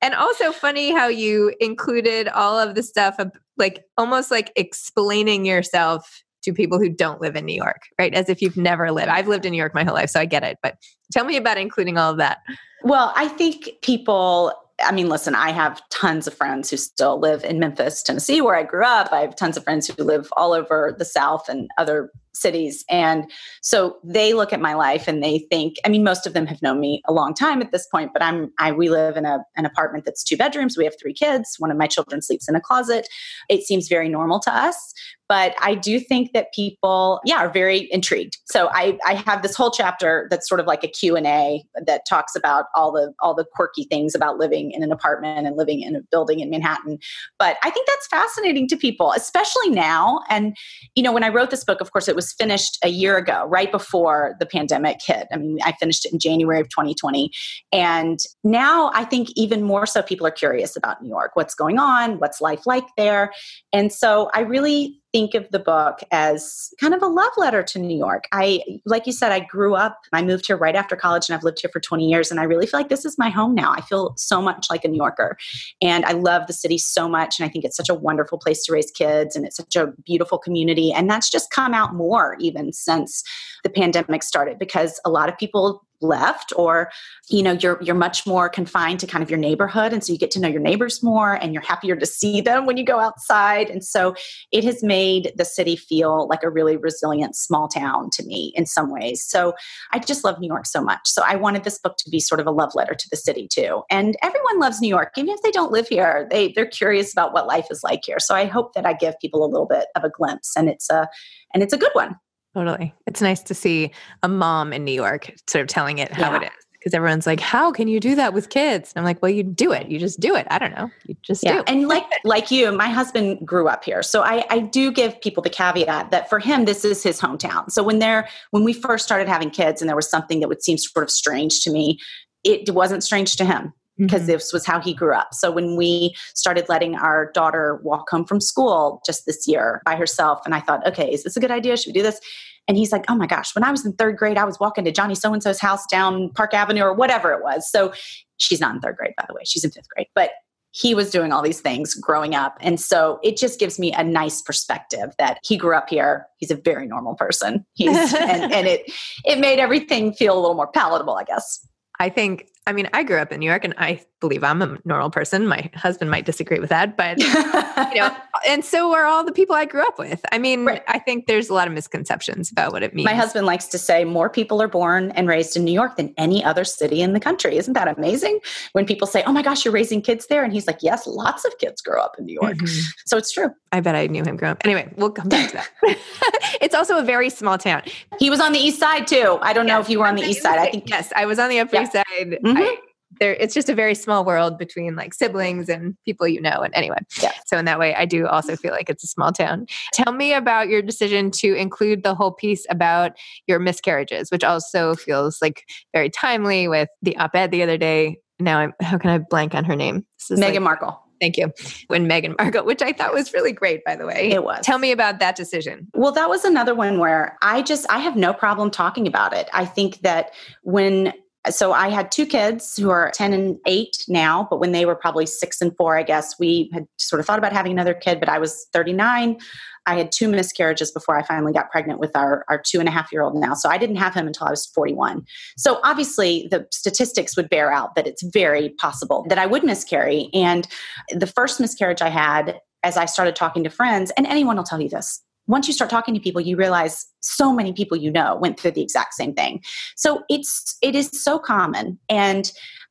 and 0.00 0.14
also 0.14 0.52
funny 0.52 0.90
how 0.90 1.08
you 1.08 1.52
included 1.60 2.28
all 2.28 2.58
of 2.58 2.74
the 2.74 2.82
stuff 2.82 3.16
of 3.18 3.30
like 3.58 3.84
almost 3.98 4.30
like 4.30 4.52
explaining 4.56 5.44
yourself 5.44 6.23
to 6.44 6.52
people 6.52 6.78
who 6.78 6.88
don't 6.88 7.20
live 7.20 7.36
in 7.36 7.44
New 7.44 7.56
York, 7.56 7.82
right? 7.98 8.14
As 8.14 8.28
if 8.28 8.40
you've 8.40 8.56
never 8.56 8.90
lived. 8.90 9.08
I've 9.08 9.28
lived 9.28 9.44
in 9.44 9.52
New 9.52 9.58
York 9.58 9.74
my 9.74 9.84
whole 9.84 9.94
life, 9.94 10.10
so 10.10 10.20
I 10.20 10.24
get 10.24 10.44
it. 10.44 10.58
But 10.62 10.76
tell 11.12 11.24
me 11.24 11.36
about 11.36 11.58
including 11.58 11.98
all 11.98 12.12
of 12.12 12.18
that. 12.18 12.38
Well, 12.82 13.12
I 13.16 13.28
think 13.28 13.70
people 13.82 14.52
I 14.82 14.92
mean, 14.92 15.08
listen, 15.08 15.34
I 15.34 15.50
have 15.50 15.80
tons 15.90 16.26
of 16.26 16.34
friends 16.34 16.68
who 16.68 16.76
still 16.76 17.18
live 17.20 17.44
in 17.44 17.60
Memphis, 17.60 18.02
Tennessee, 18.02 18.40
where 18.40 18.56
I 18.56 18.64
grew 18.64 18.84
up. 18.84 19.12
I 19.12 19.20
have 19.20 19.36
tons 19.36 19.56
of 19.56 19.62
friends 19.62 19.86
who 19.86 20.02
live 20.02 20.28
all 20.36 20.52
over 20.52 20.94
the 20.98 21.04
South 21.04 21.48
and 21.48 21.68
other 21.78 22.10
cities. 22.34 22.84
And 22.88 23.30
so 23.62 23.96
they 24.04 24.34
look 24.34 24.52
at 24.52 24.60
my 24.60 24.74
life 24.74 25.08
and 25.08 25.22
they 25.22 25.40
think, 25.50 25.76
I 25.84 25.88
mean, 25.88 26.04
most 26.04 26.26
of 26.26 26.32
them 26.32 26.46
have 26.46 26.62
known 26.62 26.80
me 26.80 27.02
a 27.06 27.12
long 27.12 27.34
time 27.34 27.60
at 27.60 27.72
this 27.72 27.86
point, 27.86 28.12
but 28.12 28.22
I'm, 28.22 28.52
I, 28.58 28.72
we 28.72 28.90
live 28.90 29.16
in 29.16 29.24
a, 29.24 29.44
an 29.56 29.64
apartment 29.66 30.04
that's 30.04 30.22
two 30.22 30.36
bedrooms. 30.36 30.76
We 30.76 30.84
have 30.84 30.94
three 31.00 31.14
kids. 31.14 31.56
One 31.58 31.70
of 31.70 31.76
my 31.76 31.86
children 31.86 32.22
sleeps 32.22 32.48
in 32.48 32.54
a 32.54 32.60
closet. 32.60 33.08
It 33.48 33.62
seems 33.62 33.88
very 33.88 34.08
normal 34.08 34.40
to 34.40 34.54
us 34.54 34.94
but 35.28 35.54
i 35.60 35.74
do 35.74 35.98
think 35.98 36.32
that 36.32 36.52
people 36.52 37.20
yeah 37.24 37.38
are 37.38 37.50
very 37.50 37.88
intrigued 37.90 38.38
so 38.44 38.68
i 38.72 38.98
i 39.06 39.14
have 39.14 39.42
this 39.42 39.54
whole 39.54 39.70
chapter 39.70 40.26
that's 40.30 40.48
sort 40.48 40.60
of 40.60 40.66
like 40.66 40.84
a 40.84 40.88
q&a 40.88 41.64
that 41.86 42.02
talks 42.08 42.36
about 42.36 42.66
all 42.74 42.92
the 42.92 43.12
all 43.20 43.34
the 43.34 43.44
quirky 43.54 43.84
things 43.84 44.14
about 44.14 44.38
living 44.38 44.70
in 44.72 44.82
an 44.82 44.92
apartment 44.92 45.46
and 45.46 45.56
living 45.56 45.80
in 45.80 45.96
a 45.96 46.00
building 46.10 46.40
in 46.40 46.50
manhattan 46.50 46.98
but 47.38 47.56
i 47.62 47.70
think 47.70 47.86
that's 47.86 48.06
fascinating 48.08 48.68
to 48.68 48.76
people 48.76 49.12
especially 49.12 49.70
now 49.70 50.20
and 50.28 50.56
you 50.94 51.02
know 51.02 51.12
when 51.12 51.24
i 51.24 51.28
wrote 51.28 51.50
this 51.50 51.64
book 51.64 51.80
of 51.80 51.92
course 51.92 52.08
it 52.08 52.16
was 52.16 52.23
finished 52.32 52.78
a 52.82 52.88
year 52.88 53.16
ago 53.16 53.46
right 53.48 53.70
before 53.70 54.36
the 54.40 54.46
pandemic 54.46 55.00
hit. 55.04 55.26
I 55.32 55.36
mean 55.36 55.58
i 55.64 55.72
finished 55.72 56.04
it 56.04 56.12
in 56.12 56.18
january 56.18 56.60
of 56.60 56.68
2020 56.68 57.30
and 57.72 58.18
now 58.42 58.90
i 58.94 59.04
think 59.04 59.28
even 59.36 59.62
more 59.62 59.86
so 59.86 60.02
people 60.02 60.26
are 60.26 60.30
curious 60.32 60.76
about 60.76 61.02
new 61.02 61.08
york. 61.08 61.32
What's 61.34 61.54
going 61.54 61.78
on? 61.78 62.18
What's 62.18 62.40
life 62.40 62.66
like 62.66 62.86
there? 62.96 63.32
And 63.72 63.92
so 63.92 64.30
i 64.34 64.40
really 64.40 65.00
think 65.14 65.34
of 65.34 65.48
the 65.52 65.60
book 65.60 66.00
as 66.10 66.74
kind 66.80 66.92
of 66.92 67.00
a 67.00 67.06
love 67.06 67.30
letter 67.36 67.62
to 67.62 67.78
New 67.78 67.96
York. 67.96 68.24
I, 68.32 68.64
like 68.84 69.06
you 69.06 69.12
said, 69.12 69.30
I 69.30 69.38
grew 69.38 69.76
up, 69.76 70.00
I 70.12 70.22
moved 70.22 70.48
here 70.48 70.56
right 70.56 70.74
after 70.74 70.96
college 70.96 71.28
and 71.28 71.36
I've 71.36 71.44
lived 71.44 71.60
here 71.60 71.70
for 71.72 71.78
20 71.78 72.04
years. 72.04 72.32
And 72.32 72.40
I 72.40 72.42
really 72.42 72.66
feel 72.66 72.80
like 72.80 72.88
this 72.88 73.04
is 73.04 73.16
my 73.16 73.30
home 73.30 73.54
now. 73.54 73.70
I 73.70 73.80
feel 73.82 74.12
so 74.16 74.42
much 74.42 74.66
like 74.70 74.84
a 74.84 74.88
New 74.88 74.96
Yorker. 74.96 75.36
And 75.80 76.04
I 76.04 76.12
love 76.14 76.48
the 76.48 76.52
city 76.52 76.78
so 76.78 77.08
much. 77.08 77.38
And 77.38 77.48
I 77.48 77.48
think 77.48 77.64
it's 77.64 77.76
such 77.76 77.88
a 77.88 77.94
wonderful 77.94 78.38
place 78.38 78.64
to 78.64 78.72
raise 78.72 78.90
kids 78.90 79.36
and 79.36 79.46
it's 79.46 79.56
such 79.56 79.76
a 79.76 79.92
beautiful 80.04 80.36
community. 80.36 80.92
And 80.92 81.08
that's 81.08 81.30
just 81.30 81.52
come 81.52 81.74
out 81.74 81.94
more 81.94 82.36
even 82.40 82.72
since 82.72 83.22
the 83.62 83.70
pandemic 83.70 84.24
started 84.24 84.58
because 84.58 85.00
a 85.04 85.10
lot 85.10 85.28
of 85.28 85.38
people 85.38 85.86
left 86.00 86.52
or 86.56 86.90
you 87.28 87.42
know 87.42 87.52
you're 87.52 87.78
you're 87.82 87.94
much 87.94 88.26
more 88.26 88.48
confined 88.48 89.00
to 89.00 89.06
kind 89.06 89.22
of 89.22 89.30
your 89.30 89.38
neighborhood. 89.38 89.92
And 89.92 90.04
so 90.04 90.12
you 90.12 90.18
get 90.18 90.30
to 90.32 90.40
know 90.40 90.48
your 90.48 90.60
neighbors 90.60 91.02
more 91.02 91.34
and 91.34 91.52
you're 91.52 91.62
happier 91.62 91.96
to 91.96 92.06
see 92.06 92.40
them 92.40 92.66
when 92.66 92.76
you 92.76 92.84
go 92.84 93.00
outside. 93.00 93.70
And 93.70 93.84
so 93.84 94.14
it 94.52 94.64
has 94.64 94.82
made 94.82 95.32
the 95.36 95.44
city 95.44 95.76
feel 95.76 96.28
like 96.28 96.42
a 96.42 96.50
really 96.50 96.76
resilient 96.76 97.36
small 97.36 97.68
town 97.68 98.10
to 98.14 98.24
me 98.24 98.52
in 98.54 98.66
some 98.66 98.90
ways. 98.90 99.24
So 99.24 99.54
i 99.92 99.98
just 99.98 100.24
love 100.24 100.38
new 100.38 100.48
york 100.48 100.66
so 100.66 100.82
much. 100.82 101.00
So 101.06 101.22
i 101.26 101.36
wanted 101.36 101.64
this 101.64 101.78
book 101.78 101.96
to 101.98 102.10
be 102.10 102.20
sort 102.20 102.40
of 102.40 102.46
a 102.46 102.50
love 102.50 102.74
letter 102.74 102.94
to 102.94 103.08
the 103.10 103.16
city 103.16 103.48
too. 103.48 103.82
And 103.90 104.16
everyone 104.22 104.60
loves 104.60 104.80
new 104.80 104.88
york. 104.88 105.12
Even 105.16 105.34
if 105.34 105.42
they 105.42 105.50
don't 105.50 105.72
live 105.72 105.88
here 105.88 106.26
they 106.30 106.52
they're 106.52 106.66
curious 106.66 107.12
about 107.12 107.32
what 107.32 107.46
life 107.46 107.66
is 107.70 107.82
like 107.82 108.04
here. 108.04 108.18
So 108.18 108.34
i 108.34 108.44
hope 108.44 108.74
that 108.74 108.86
i 108.86 108.92
give 108.92 109.18
people 109.20 109.44
a 109.44 109.48
little 109.48 109.66
bit 109.66 109.86
of 109.94 110.04
a 110.04 110.10
glimpse 110.10 110.56
and 110.56 110.68
it's 110.68 110.90
a 110.90 111.08
and 111.52 111.62
it's 111.62 111.72
a 111.72 111.78
good 111.78 111.92
one 111.92 112.16
Totally. 112.54 112.94
It's 113.06 113.20
nice 113.20 113.42
to 113.42 113.54
see 113.54 113.90
a 114.22 114.28
mom 114.28 114.72
in 114.72 114.84
New 114.84 114.92
York 114.92 115.34
sort 115.48 115.62
of 115.62 115.68
telling 115.68 115.98
it 115.98 116.12
how 116.12 116.30
yeah. 116.30 116.36
it 116.36 116.42
is. 116.44 116.50
Because 116.72 116.94
everyone's 116.94 117.26
like, 117.26 117.40
how 117.40 117.72
can 117.72 117.88
you 117.88 117.98
do 117.98 118.14
that 118.14 118.34
with 118.34 118.50
kids? 118.50 118.92
And 118.94 119.00
I'm 119.00 119.06
like, 119.06 119.22
well, 119.22 119.30
you 119.30 119.42
do 119.42 119.72
it. 119.72 119.88
You 119.88 119.98
just 119.98 120.20
do 120.20 120.36
it. 120.36 120.46
I 120.50 120.58
don't 120.58 120.76
know. 120.76 120.90
You 121.06 121.16
just 121.22 121.42
yeah. 121.42 121.56
do. 121.56 121.64
And 121.66 121.88
like 121.88 122.04
like 122.24 122.50
you, 122.50 122.70
my 122.72 122.88
husband 122.88 123.44
grew 123.46 123.68
up 123.68 123.84
here. 123.84 124.02
So 124.02 124.22
I, 124.22 124.44
I 124.50 124.58
do 124.58 124.92
give 124.92 125.18
people 125.22 125.42
the 125.42 125.48
caveat 125.48 126.10
that 126.10 126.28
for 126.28 126.38
him, 126.38 126.66
this 126.66 126.84
is 126.84 127.02
his 127.02 127.18
hometown. 127.18 127.70
So 127.70 127.82
when 127.82 128.00
they're 128.00 128.28
when 128.50 128.64
we 128.64 128.74
first 128.74 129.06
started 129.06 129.28
having 129.28 129.48
kids 129.48 129.80
and 129.80 129.88
there 129.88 129.96
was 129.96 130.10
something 130.10 130.40
that 130.40 130.48
would 130.48 130.62
seem 130.62 130.76
sort 130.76 131.04
of 131.04 131.10
strange 131.10 131.62
to 131.62 131.70
me, 131.70 131.98
it 132.44 132.68
wasn't 132.74 133.02
strange 133.02 133.36
to 133.36 133.46
him 133.46 133.72
because 133.98 134.22
mm-hmm. 134.22 134.32
this 134.32 134.52
was 134.52 134.66
how 134.66 134.80
he 134.80 134.94
grew 134.94 135.14
up. 135.14 135.32
So 135.32 135.50
when 135.50 135.76
we 135.76 136.14
started 136.34 136.68
letting 136.68 136.96
our 136.96 137.30
daughter 137.32 137.80
walk 137.82 138.08
home 138.10 138.24
from 138.24 138.40
school 138.40 139.00
just 139.06 139.26
this 139.26 139.46
year 139.46 139.82
by 139.84 139.96
herself, 139.96 140.40
and 140.44 140.54
I 140.54 140.60
thought, 140.60 140.86
okay, 140.86 141.10
is 141.10 141.22
this 141.22 141.36
a 141.36 141.40
good 141.40 141.50
idea? 141.50 141.76
Should 141.76 141.90
we 141.90 141.92
do 141.92 142.02
this? 142.02 142.20
And 142.66 142.76
he's 142.76 142.92
like, 142.92 143.04
oh 143.08 143.14
my 143.14 143.26
gosh, 143.26 143.54
when 143.54 143.62
I 143.62 143.70
was 143.70 143.84
in 143.84 143.92
third 143.92 144.16
grade, 144.16 144.38
I 144.38 144.44
was 144.44 144.58
walking 144.58 144.84
to 144.84 144.92
Johnny 144.92 145.14
so 145.14 145.32
and 145.32 145.42
so's 145.42 145.60
house 145.60 145.84
down 145.86 146.30
Park 146.30 146.54
Avenue 146.54 146.82
or 146.82 146.94
whatever 146.94 147.32
it 147.32 147.42
was. 147.42 147.70
So 147.70 147.92
she's 148.38 148.60
not 148.60 148.74
in 148.74 148.80
third 148.80 148.96
grade, 148.96 149.12
by 149.16 149.24
the 149.28 149.34
way, 149.34 149.42
she's 149.44 149.64
in 149.64 149.70
fifth 149.70 149.88
grade. 149.88 150.08
But 150.14 150.30
he 150.74 150.92
was 150.92 151.10
doing 151.10 151.30
all 151.30 151.40
these 151.40 151.60
things 151.60 151.94
growing 151.94 152.34
up. 152.34 152.56
And 152.60 152.80
so 152.80 153.20
it 153.22 153.36
just 153.36 153.60
gives 153.60 153.78
me 153.78 153.92
a 153.92 154.02
nice 154.02 154.42
perspective 154.42 155.14
that 155.18 155.38
he 155.44 155.56
grew 155.56 155.76
up 155.76 155.88
here. 155.88 156.26
He's 156.38 156.50
a 156.50 156.56
very 156.56 156.88
normal 156.88 157.14
person. 157.14 157.64
He's, 157.74 157.96
and, 158.14 158.52
and 158.52 158.66
it, 158.66 158.90
it 159.24 159.38
made 159.38 159.60
everything 159.60 160.12
feel 160.12 160.36
a 160.36 160.40
little 160.40 160.56
more 160.56 160.66
palatable, 160.66 161.14
I 161.14 161.22
guess. 161.22 161.64
I 162.00 162.08
think 162.08 162.48
I 162.66 162.72
mean, 162.72 162.88
I 162.94 163.02
grew 163.02 163.18
up 163.18 163.30
in 163.30 163.40
New 163.40 163.46
York 163.46 163.64
and 163.64 163.74
I 163.76 164.00
believe 164.20 164.42
I'm 164.42 164.62
a 164.62 164.78
normal 164.86 165.10
person. 165.10 165.46
My 165.46 165.70
husband 165.74 166.10
might 166.10 166.24
disagree 166.24 166.58
with 166.60 166.70
that, 166.70 166.96
but 166.96 167.18
you 167.18 168.00
know, 168.00 168.16
and 168.46 168.64
so 168.64 168.94
are 168.94 169.04
all 169.04 169.22
the 169.22 169.32
people 169.32 169.54
I 169.54 169.66
grew 169.66 169.82
up 169.82 169.98
with. 169.98 170.24
I 170.32 170.38
mean, 170.38 170.64
right. 170.64 170.82
I 170.88 170.98
think 170.98 171.26
there's 171.26 171.50
a 171.50 171.54
lot 171.54 171.68
of 171.68 171.74
misconceptions 171.74 172.50
about 172.50 172.72
what 172.72 172.82
it 172.82 172.94
means. 172.94 173.04
My 173.04 173.14
husband 173.14 173.46
likes 173.46 173.66
to 173.66 173.78
say 173.78 174.04
more 174.04 174.30
people 174.30 174.62
are 174.62 174.68
born 174.68 175.10
and 175.10 175.28
raised 175.28 175.56
in 175.58 175.64
New 175.64 175.72
York 175.72 175.96
than 175.96 176.14
any 176.16 176.42
other 176.42 176.64
city 176.64 177.02
in 177.02 177.12
the 177.12 177.20
country. 177.20 177.58
Isn't 177.58 177.74
that 177.74 177.86
amazing? 177.98 178.40
When 178.72 178.86
people 178.86 179.06
say, 179.06 179.22
"Oh 179.26 179.32
my 179.32 179.42
gosh, 179.42 179.66
you're 179.66 179.74
raising 179.74 180.00
kids 180.00 180.26
there." 180.28 180.42
And 180.42 180.50
he's 180.50 180.66
like, 180.66 180.78
"Yes, 180.80 181.06
lots 181.06 181.44
of 181.44 181.58
kids 181.58 181.82
grow 181.82 182.00
up 182.00 182.16
in 182.18 182.24
New 182.24 182.34
York." 182.40 182.56
Mm-hmm. 182.56 182.80
So 183.04 183.18
it's 183.18 183.30
true. 183.30 183.50
I 183.72 183.80
bet 183.80 183.94
I 183.94 184.06
knew 184.06 184.22
him 184.22 184.36
growing 184.36 184.52
up. 184.52 184.62
Anyway, 184.64 184.90
we'll 184.96 185.10
come 185.10 185.28
back 185.28 185.50
to 185.50 185.56
that. 185.56 185.68
it's 186.62 186.74
also 186.74 186.96
a 186.96 187.02
very 187.02 187.28
small 187.28 187.58
town. 187.58 187.82
He 188.18 188.30
was 188.30 188.40
on 188.40 188.52
the 188.52 188.58
east 188.58 188.78
side 188.78 189.06
too. 189.06 189.38
I 189.42 189.52
don't 189.52 189.66
yes, 189.66 189.74
know 189.74 189.80
if 189.80 189.90
you 189.90 189.98
were 189.98 190.06
on 190.06 190.14
the 190.16 190.22
east 190.22 190.42
side. 190.42 190.58
I 190.58 190.70
think 190.70 190.88
yes, 190.88 191.12
I 191.14 191.26
was 191.26 191.38
on 191.38 191.50
the 191.50 191.60
upper 191.60 191.76
yeah. 191.76 191.82
east 191.82 191.92
side. 191.92 192.04
Mm-hmm. 192.20 192.53
Mm-hmm. 192.54 192.62
I, 192.62 192.76
there 193.20 193.34
it's 193.34 193.54
just 193.54 193.68
a 193.68 193.74
very 193.74 193.94
small 193.94 194.24
world 194.24 194.58
between 194.58 194.96
like 194.96 195.14
siblings 195.14 195.68
and 195.68 195.96
people 196.04 196.26
you 196.26 196.40
know 196.40 196.60
and 196.62 196.74
anyway 196.74 196.98
yeah. 197.22 197.32
so 197.46 197.56
in 197.56 197.64
that 197.64 197.78
way 197.78 197.94
i 197.94 198.04
do 198.04 198.26
also 198.26 198.56
feel 198.56 198.72
like 198.72 198.90
it's 198.90 199.04
a 199.04 199.06
small 199.06 199.32
town 199.32 199.66
tell 199.92 200.12
me 200.12 200.32
about 200.32 200.68
your 200.68 200.82
decision 200.82 201.30
to 201.30 201.54
include 201.54 202.02
the 202.02 202.14
whole 202.14 202.32
piece 202.32 202.66
about 202.70 203.12
your 203.46 203.58
miscarriages 203.58 204.30
which 204.30 204.44
also 204.44 204.94
feels 204.94 205.40
like 205.40 205.64
very 205.92 206.10
timely 206.10 206.68
with 206.68 206.88
the 207.02 207.16
op-ed 207.16 207.50
the 207.50 207.62
other 207.62 207.78
day 207.78 208.16
now 208.38 208.58
i'm 208.58 208.72
how 208.80 208.98
can 208.98 209.10
i 209.10 209.18
blank 209.18 209.54
on 209.54 209.64
her 209.64 209.76
name 209.76 210.04
This 210.28 210.38
meghan 210.38 210.54
like, 210.54 210.62
markle 210.62 211.00
Thank 211.20 211.36
you. 211.38 211.52
When 211.86 212.06
Meghan 212.06 212.36
Markle, 212.38 212.64
which 212.64 212.82
I 212.82 212.92
thought 212.92 213.14
was 213.14 213.32
really 213.32 213.52
great, 213.52 213.84
by 213.84 213.96
the 213.96 214.04
way. 214.04 214.30
It 214.30 214.44
was. 214.44 214.62
Tell 214.62 214.78
me 214.78 214.90
about 214.90 215.20
that 215.20 215.36
decision. 215.36 215.88
Well, 215.94 216.12
that 216.12 216.28
was 216.28 216.44
another 216.44 216.74
one 216.74 216.98
where 216.98 217.38
I 217.40 217.62
just 217.62 217.86
I 217.88 218.00
have 218.00 218.16
no 218.16 218.34
problem 218.34 218.70
talking 218.70 219.06
about 219.06 219.32
it. 219.32 219.48
I 219.52 219.64
think 219.64 220.00
that 220.00 220.32
when 220.64 221.14
so 221.50 221.72
I 221.72 221.88
had 221.88 222.10
two 222.10 222.26
kids 222.26 222.76
who 222.76 222.90
are 222.90 223.10
10 223.14 223.32
and 223.32 223.58
8 223.66 224.04
now, 224.08 224.46
but 224.48 224.60
when 224.60 224.72
they 224.72 224.86
were 224.86 224.94
probably 224.94 225.26
6 225.26 225.60
and 225.60 225.76
4, 225.76 225.98
I 225.98 226.02
guess 226.02 226.38
we 226.38 226.70
had 226.72 226.86
sort 226.98 227.20
of 227.20 227.26
thought 227.26 227.38
about 227.38 227.52
having 227.52 227.72
another 227.72 227.94
kid, 227.94 228.20
but 228.20 228.28
I 228.28 228.38
was 228.38 228.66
39. 228.72 229.38
I 229.86 229.96
had 229.96 230.10
two 230.10 230.28
miscarriages 230.28 230.90
before 230.90 231.18
I 231.18 231.22
finally 231.22 231.52
got 231.52 231.70
pregnant 231.70 232.00
with 232.00 232.16
our, 232.16 232.44
our 232.48 232.58
two 232.58 232.80
and 232.80 232.88
a 232.88 232.92
half 232.92 233.12
year 233.12 233.22
old 233.22 233.34
now. 233.34 233.52
So 233.52 233.68
I 233.68 233.76
didn't 233.76 233.96
have 233.96 234.14
him 234.14 234.26
until 234.26 234.46
I 234.46 234.50
was 234.50 234.66
41. 234.66 235.24
So 235.58 235.80
obviously, 235.84 236.48
the 236.50 236.66
statistics 236.70 237.36
would 237.36 237.50
bear 237.50 237.70
out 237.70 237.94
that 237.94 238.06
it's 238.06 238.22
very 238.22 238.70
possible 238.80 239.26
that 239.28 239.38
I 239.38 239.44
would 239.46 239.64
miscarry. 239.64 240.30
And 240.32 240.66
the 241.10 241.26
first 241.26 241.60
miscarriage 241.60 242.00
I 242.00 242.08
had, 242.08 242.58
as 242.82 242.96
I 242.96 243.04
started 243.04 243.36
talking 243.36 243.64
to 243.64 243.70
friends, 243.70 244.10
and 244.16 244.26
anyone 244.26 244.56
will 244.56 244.64
tell 244.64 244.80
you 244.80 244.88
this, 244.88 245.22
once 245.46 245.66
you 245.66 245.74
start 245.74 245.90
talking 245.90 246.14
to 246.14 246.20
people 246.20 246.40
you 246.40 246.56
realize 246.56 247.06
so 247.20 247.52
many 247.52 247.72
people 247.72 247.96
you 247.96 248.10
know 248.10 248.36
went 248.36 248.58
through 248.58 248.70
the 248.70 248.82
exact 248.82 249.14
same 249.14 249.34
thing. 249.34 249.62
So 249.96 250.22
it's 250.28 250.76
it 250.82 250.94
is 250.94 251.10
so 251.12 251.38
common. 251.38 251.98
And 252.08 252.50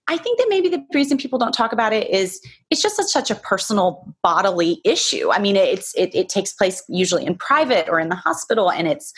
i 0.09 0.17
think 0.17 0.37
that 0.37 0.47
maybe 0.49 0.67
the 0.67 0.85
reason 0.93 1.17
people 1.17 1.39
don't 1.39 1.53
talk 1.53 1.71
about 1.71 1.93
it 1.93 2.09
is 2.09 2.41
it's 2.69 2.81
just 2.81 2.99
a, 2.99 3.05
such 3.05 3.31
a 3.31 3.35
personal 3.35 4.13
bodily 4.21 4.81
issue. 4.83 5.31
I 5.31 5.39
mean 5.39 5.55
it's 5.55 5.93
it, 5.95 6.13
it 6.13 6.27
takes 6.27 6.51
place 6.51 6.83
usually 6.89 7.25
in 7.25 7.35
private 7.35 7.87
or 7.87 7.99
in 7.99 8.09
the 8.09 8.15
hospital 8.15 8.69
and 8.69 8.87
it's 8.87 9.13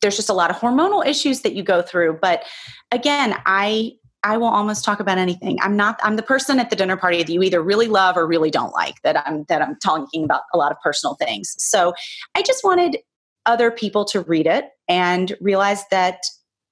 there's 0.00 0.16
just 0.16 0.30
a 0.30 0.34
lot 0.34 0.50
of 0.50 0.56
hormonal 0.56 1.06
issues 1.06 1.42
that 1.42 1.54
you 1.54 1.62
go 1.62 1.82
through. 1.82 2.18
But 2.22 2.44
again 2.90 3.34
i 3.44 3.92
I 4.22 4.36
will 4.36 4.48
almost 4.48 4.84
talk 4.84 5.00
about 5.00 5.18
anything. 5.18 5.58
I'm 5.60 5.76
not 5.76 5.98
I'm 6.02 6.16
the 6.16 6.22
person 6.22 6.58
at 6.58 6.70
the 6.70 6.76
dinner 6.76 6.96
party 6.96 7.22
that 7.22 7.32
you 7.32 7.42
either 7.42 7.62
really 7.62 7.88
love 7.88 8.16
or 8.16 8.26
really 8.26 8.50
don't 8.50 8.72
like 8.72 9.00
that 9.02 9.26
I'm 9.26 9.44
that 9.48 9.62
I'm 9.62 9.76
talking 9.82 10.24
about 10.24 10.42
a 10.52 10.58
lot 10.58 10.72
of 10.72 10.78
personal 10.82 11.14
things. 11.14 11.54
So 11.58 11.94
I 12.34 12.42
just 12.42 12.62
wanted 12.64 12.98
other 13.46 13.70
people 13.70 14.04
to 14.06 14.20
read 14.20 14.46
it 14.46 14.66
and 14.88 15.34
realize 15.40 15.84
that 15.90 16.22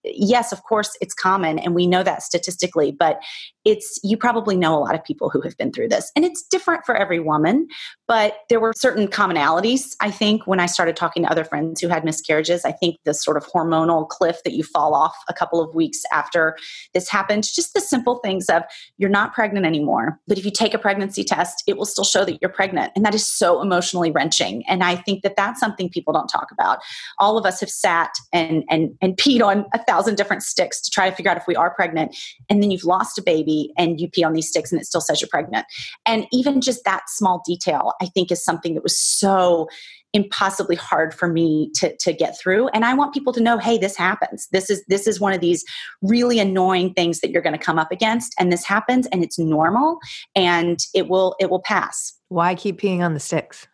yes, 0.05 0.53
of 0.53 0.63
course, 0.63 0.97
it's 1.01 1.15
common, 1.15 1.59
and 1.59 1.75
we 1.75 1.87
know 1.87 2.03
that 2.03 2.23
statistically, 2.23 2.93
but 2.93 3.21
it's 3.69 4.01
you 4.03 4.17
probably 4.17 4.57
know 4.57 4.77
a 4.77 4.81
lot 4.81 4.95
of 4.95 5.05
people 5.05 5.31
who 5.31 5.41
have 5.43 5.57
been 5.57 5.73
through 5.73 5.89
this, 5.89 6.11
and 6.17 6.25
it's 6.25 6.43
different 6.43 6.85
for 6.87 6.97
every 6.97 7.21
woman. 7.21 7.69
But 8.07 8.39
there 8.49 8.61
were 8.61 8.73
certain 8.77 9.09
commonalities, 9.09 9.95
I 10.01 10.11
think, 10.11 10.47
when 10.47 10.61
I 10.61 10.67
started 10.67 10.97
talking 10.97 11.25
to 11.25 11.31
other 11.31 11.45
friends 11.45 11.81
who 11.81 11.89
had 11.89 12.05
miscarriages. 12.05 12.65
I 12.65 12.73
think 12.73 12.97
the 13.05 13.13
sort 13.13 13.37
of 13.37 13.47
hormonal 13.47 14.09
cliff 14.09 14.43
that 14.45 14.55
you 14.55 14.63
fall 14.63 14.95
off 14.95 15.15
a 15.29 15.35
couple 15.35 15.61
of 15.61 15.75
weeks 15.75 16.01
after 16.13 16.57
this 16.95 17.09
happens 17.09 17.53
just 17.53 17.75
the 17.75 17.81
simple 17.81 18.17
things 18.17 18.49
of 18.49 18.63
you're 18.97 19.11
not 19.11 19.35
pregnant 19.35 19.67
anymore, 19.67 20.19
but 20.27 20.39
if 20.39 20.45
you 20.45 20.51
take 20.51 20.75
a 20.75 20.79
pregnancy 20.79 21.25
test, 21.25 21.63
it 21.67 21.77
will 21.77 21.85
still 21.87 22.05
show 22.05 22.25
that 22.25 22.39
you're 22.41 22.51
pregnant. 22.51 22.93
And 22.97 23.05
that 23.05 23.15
is 23.15 23.27
so 23.27 23.61
emotionally 23.61 24.11
wrenching. 24.11 24.65
And 24.67 24.83
I 24.83 24.97
think 24.97 25.23
that 25.23 25.37
that's 25.37 25.61
something 25.61 25.89
people 25.89 26.13
don't 26.13 26.29
talk 26.29 26.49
about. 26.53 26.79
All 27.19 27.37
of 27.37 27.45
us 27.45 27.61
have 27.61 27.71
sat 27.71 28.11
and, 28.33 28.65
and, 28.71 28.91
and 29.03 29.17
peed 29.17 29.45
on 29.45 29.67
a 29.75 29.85
thousand 29.85 30.15
different 30.15 30.43
sticks 30.43 30.81
to 30.81 30.91
try 30.91 31.11
to 31.11 31.15
figure 31.15 31.31
out 31.31 31.37
if 31.37 31.47
we 31.47 31.57
are 31.57 31.75
pregnant. 31.75 32.17
And 32.49 32.63
then 32.63 32.71
you've 32.71 32.85
lost 32.85 33.19
a 33.19 33.23
baby 33.23 33.58
and 33.77 34.01
you 34.01 34.09
pee 34.09 34.25
on 34.25 34.33
these 34.33 34.49
sticks 34.49 34.73
and 34.73 34.81
it 34.81 34.85
still 34.85 35.01
says 35.01 35.21
you're 35.21 35.29
pregnant. 35.29 35.67
And 36.07 36.27
even 36.33 36.61
just 36.61 36.85
that 36.85 37.03
small 37.09 37.43
detail, 37.47 37.93
I 38.01 38.07
think, 38.07 38.31
is 38.31 38.45
something 38.45 38.75
that 38.75 38.83
was 38.83 38.99
so 38.99 39.69
impossibly 40.15 40.77
hard 40.77 41.13
for 41.13 41.29
me 41.29 41.71
to, 41.75 41.95
to 41.99 42.13
get 42.13 42.39
through. 42.39 42.69
And 42.69 42.85
i 42.85 42.95
want 42.95 43.13
people 43.13 43.33
to 43.35 43.41
know 43.41 43.59
hey 43.59 43.77
this 43.79 43.97
happens. 43.97 44.49
This 44.53 44.71
is 44.71 44.83
this 44.89 45.07
is 45.07 45.21
one 45.21 45.33
of 45.33 45.41
these 45.41 45.65
really 46.03 46.39
annoying 46.39 46.95
things 46.95 47.21
that 47.21 47.31
you're 47.31 47.43
going 47.43 47.59
to 47.59 47.65
come 47.65 47.79
up 47.79 47.93
against 47.93 48.35
and 48.39 48.51
this 48.51 48.65
happens 48.65 49.07
and 49.09 49.23
it's 49.23 49.39
normal 49.39 49.99
and 50.35 50.79
it 50.95 51.09
will 51.09 51.37
it 51.39 51.51
will 51.51 51.61
pass. 51.61 52.15
Why 52.29 52.55
keep 52.55 52.81
peeing 52.81 53.01
on 53.01 53.15
the 53.15 53.21
sticks? 53.21 53.67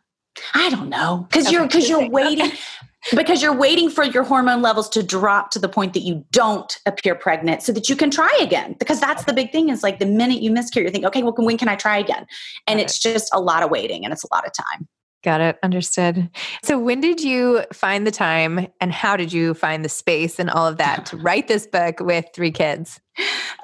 I 0.55 0.68
don't 0.70 0.88
know. 0.88 1.27
Because 1.29 1.47
okay. 1.47 1.55
you're 1.55 1.66
because 1.66 1.88
you're 1.88 2.09
waiting 2.11 2.51
because 3.11 3.43
you're 3.43 3.55
waiting 3.57 3.90
for 3.90 4.05
your 4.05 4.23
hormone 4.23 4.62
levels 4.62 4.88
to 4.90 5.03
drop 5.03 5.51
to 5.51 5.59
the 5.59 5.69
point 5.69 5.93
that 5.95 6.01
you 6.01 6.25
don't 6.31 6.79
appear 6.87 7.14
pregnant 7.14 7.62
so 7.62 7.73
that 7.73 7.88
you 7.88 7.97
can 7.97 8.11
try 8.11 8.35
again. 8.40 8.77
Because 8.79 9.01
that's 9.01 9.25
the 9.25 9.33
big 9.33 9.53
thing 9.53 9.69
is 9.69 9.83
like 9.83 9.99
the 9.99 10.07
minute 10.07 10.40
you 10.40 10.51
miscarry 10.51 10.87
you 10.87 10.93
think 10.93 11.05
okay 11.05 11.23
well 11.23 11.35
when 11.37 11.59
can 11.59 11.69
i 11.69 11.77
try 11.77 11.99
again? 11.99 12.27
And 12.67 12.81
it's 12.81 12.99
just 12.99 13.29
a 13.33 13.40
lot 13.40 13.62
of 13.62 13.71
waiting 13.71 14.05
and 14.05 14.12
it's 14.12 14.25
a 14.25 14.29
lot 14.35 14.47
of 14.47 14.53
time 14.53 14.88
Got 15.25 15.41
it. 15.41 15.59
Understood. 15.63 16.29
So, 16.63 16.79
when 16.79 17.01
did 17.01 17.19
you 17.19 17.65
find 17.73 18.07
the 18.07 18.11
time 18.11 18.69
and 18.79 18.93
how 18.93 19.17
did 19.17 19.33
you 19.33 19.55
find 19.55 19.83
the 19.83 19.89
space 19.89 20.39
and 20.39 20.51
all 20.51 20.67
of 20.67 20.77
that 20.77 21.07
to 21.07 21.17
write 21.23 21.49
this 21.49 21.67
book 21.67 22.01
with 22.01 22.27
three 22.35 22.51
kids? 22.51 23.01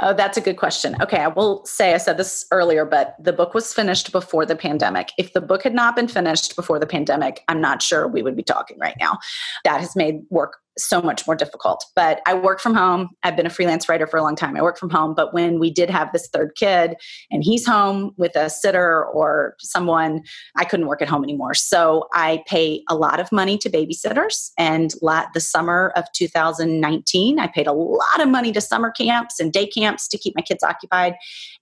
Oh, 0.01 0.15
that's 0.15 0.39
a 0.39 0.41
good 0.41 0.57
question. 0.57 0.97
Okay, 1.03 1.19
I 1.19 1.29
will 1.29 1.63
say 1.67 1.93
I 1.93 1.99
said 1.99 2.17
this 2.17 2.47
earlier, 2.51 2.87
but 2.87 3.15
the 3.21 3.35
book 3.35 3.53
was 3.53 3.75
finished 3.75 4.11
before 4.11 4.47
the 4.47 4.57
pandemic. 4.57 5.11
If 5.19 5.35
the 5.35 5.43
book 5.43 5.63
had 5.63 5.75
not 5.75 5.97
been 5.97 6.09
finished 6.09 6.57
before 6.57 6.79
the 6.79 6.87
pandemic, 6.87 7.43
I'm 7.49 7.61
not 7.61 7.83
sure 7.83 8.09
we 8.09 8.23
would 8.23 8.37
be 8.37 8.43
talking 8.43 8.79
right 8.79 8.97
now. 8.99 9.19
That 9.65 9.81
has 9.81 9.95
made 9.95 10.23
work 10.31 10.57
so 10.79 11.03
much 11.03 11.27
more 11.27 11.37
difficult. 11.37 11.85
But 11.95 12.21
I 12.27 12.35
work 12.35 12.61
from 12.61 12.75
home. 12.75 13.11
I've 13.23 13.37
been 13.37 13.47
a 13.47 13.51
freelance 13.51 13.89
writer 13.89 14.07
for 14.07 14.17
a 14.17 14.23
long 14.23 14.37
time. 14.37 14.57
I 14.57 14.63
work 14.63 14.79
from 14.79 14.91
home. 14.91 15.15
But 15.15 15.35
when 15.35 15.59
we 15.59 15.71
did 15.71 15.91
have 15.91 16.13
this 16.13 16.29
third 16.33 16.53
kid 16.57 16.95
and 17.31 17.43
he's 17.45 17.67
home 17.67 18.13
with 18.17 18.37
a 18.37 18.49
sitter 18.49 19.05
or 19.05 19.57
someone, 19.59 20.23
I 20.57 20.65
couldn't 20.65 20.87
work 20.87 21.03
at 21.03 21.09
home 21.09 21.25
anymore. 21.25 21.55
So 21.55 22.09
I 22.15 22.43
pay 22.47 22.83
a 22.89 22.95
lot 22.95 23.21
of 23.21 23.31
money 23.33 23.59
to 23.59 23.71
babysitters. 23.71 24.51
And 24.59 24.95
the 25.35 25.41
summer 25.41 25.93
of 25.97 26.05
2019, 26.15 27.39
I 27.39 27.47
paid 27.49 27.67
a 27.67 27.73
lot 27.73 28.21
of 28.21 28.29
money 28.29 28.53
to 28.53 28.61
summer 28.61 28.91
camps 28.91 29.41
and 29.41 29.53
day 29.53 29.67
camps 29.67 30.09
to 30.09 30.19
keep 30.19 30.35
my 30.37 30.43
kids 30.43 30.63
occupied. 30.63 31.15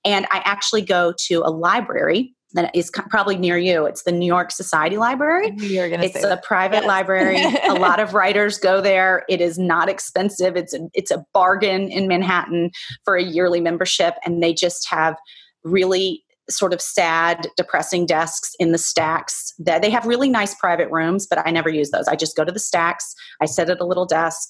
And 0.04 0.26
I 0.30 0.42
actually 0.44 0.82
go 0.82 1.12
to 1.26 1.42
a 1.44 1.50
library 1.50 2.34
that 2.54 2.74
is 2.74 2.90
probably 3.10 3.36
near 3.36 3.58
you. 3.58 3.84
It's 3.84 4.04
the 4.04 4.12
New 4.12 4.26
York 4.26 4.50
Society 4.50 4.96
Library. 4.96 5.52
You're 5.56 5.90
gonna 5.90 6.04
it's 6.04 6.24
a 6.24 6.40
private 6.42 6.78
yes. 6.78 6.86
library. 6.86 7.42
a 7.42 7.74
lot 7.78 8.00
of 8.00 8.14
writers 8.14 8.58
go 8.58 8.80
there. 8.80 9.24
It 9.28 9.40
is 9.40 9.58
not 9.58 9.88
expensive. 9.88 10.56
It's 10.56 10.72
a, 10.72 10.88
it's 10.94 11.10
a 11.10 11.24
bargain 11.34 11.90
in 11.90 12.08
Manhattan 12.08 12.70
for 13.04 13.16
a 13.16 13.22
yearly 13.22 13.60
membership, 13.60 14.14
and 14.24 14.42
they 14.42 14.54
just 14.54 14.88
have 14.88 15.16
really 15.62 16.24
sort 16.50 16.72
of 16.72 16.80
sad, 16.80 17.46
depressing 17.56 18.06
desks 18.06 18.54
in 18.58 18.72
the 18.72 18.78
stacks. 18.78 19.52
That 19.58 19.82
they 19.82 19.90
have 19.90 20.06
really 20.06 20.30
nice 20.30 20.54
private 20.54 20.90
rooms, 20.90 21.26
but 21.26 21.46
I 21.46 21.50
never 21.50 21.68
use 21.68 21.90
those. 21.90 22.08
I 22.08 22.16
just 22.16 22.36
go 22.36 22.44
to 22.44 22.52
the 22.52 22.58
stacks. 22.58 23.14
I 23.42 23.46
sit 23.46 23.68
at 23.68 23.80
a 23.80 23.84
little 23.84 24.06
desk, 24.06 24.48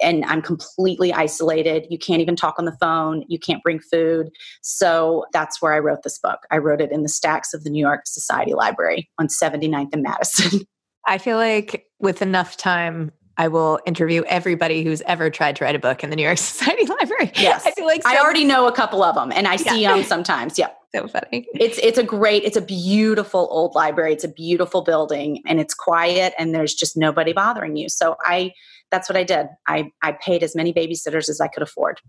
and 0.00 0.24
I'm 0.24 0.42
completely 0.42 1.12
isolated. 1.12 1.86
You 1.90 1.98
can't 1.98 2.20
even 2.20 2.36
talk 2.36 2.56
on 2.58 2.64
the 2.64 2.76
phone. 2.80 3.24
You 3.28 3.38
can't 3.38 3.62
bring 3.62 3.80
food. 3.80 4.30
So 4.62 5.26
that's 5.32 5.60
where 5.62 5.72
I 5.72 5.78
wrote 5.78 6.02
this 6.02 6.18
book. 6.18 6.40
I 6.50 6.58
wrote 6.58 6.80
it 6.80 6.92
in 6.92 7.02
the 7.02 7.08
stacks 7.08 7.54
of 7.54 7.64
the 7.64 7.70
New 7.70 7.80
York 7.80 8.02
Society 8.06 8.54
Library 8.54 9.08
on 9.18 9.28
79th 9.28 9.90
and 9.92 10.02
Madison. 10.02 10.60
I 11.06 11.18
feel 11.18 11.38
like 11.38 11.86
with 12.00 12.20
enough 12.20 12.56
time, 12.56 13.12
I 13.38 13.46
will 13.46 13.78
interview 13.86 14.24
everybody 14.26 14.82
who's 14.82 15.00
ever 15.02 15.30
tried 15.30 15.56
to 15.56 15.64
write 15.64 15.76
a 15.76 15.78
book 15.78 16.02
in 16.02 16.10
the 16.10 16.16
New 16.16 16.24
York 16.24 16.38
Society 16.38 16.84
Library. 16.84 17.30
Yes, 17.36 17.64
I 17.66 17.70
feel 17.70 17.86
like 17.86 18.02
so- 18.02 18.10
I 18.10 18.18
already 18.18 18.44
know 18.44 18.66
a 18.66 18.72
couple 18.72 19.02
of 19.02 19.14
them, 19.14 19.32
and 19.32 19.46
I 19.46 19.56
see 19.56 19.82
yeah. 19.82 19.94
them 19.94 20.04
sometimes. 20.04 20.58
Yep. 20.58 20.76
So 20.94 21.06
funny. 21.06 21.46
It's 21.52 21.78
it's 21.78 21.98
a 21.98 22.02
great, 22.02 22.44
it's 22.44 22.56
a 22.56 22.62
beautiful 22.62 23.46
old 23.50 23.74
library. 23.74 24.14
It's 24.14 24.24
a 24.24 24.28
beautiful 24.28 24.82
building, 24.82 25.42
and 25.46 25.60
it's 25.60 25.74
quiet, 25.74 26.34
and 26.38 26.54
there's 26.54 26.74
just 26.74 26.96
nobody 26.96 27.32
bothering 27.32 27.76
you. 27.76 27.88
So 27.88 28.16
I 28.24 28.52
that's 28.90 29.08
what 29.08 29.16
I 29.16 29.24
did. 29.24 29.46
I, 29.66 29.90
I 30.02 30.12
paid 30.12 30.42
as 30.42 30.54
many 30.54 30.72
babysitters 30.72 31.28
as 31.28 31.40
I 31.40 31.48
could 31.48 31.62
afford. 31.62 32.00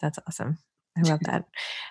That's 0.00 0.18
awesome. 0.26 0.58
I 0.96 1.02
love 1.02 1.20
that. 1.24 1.44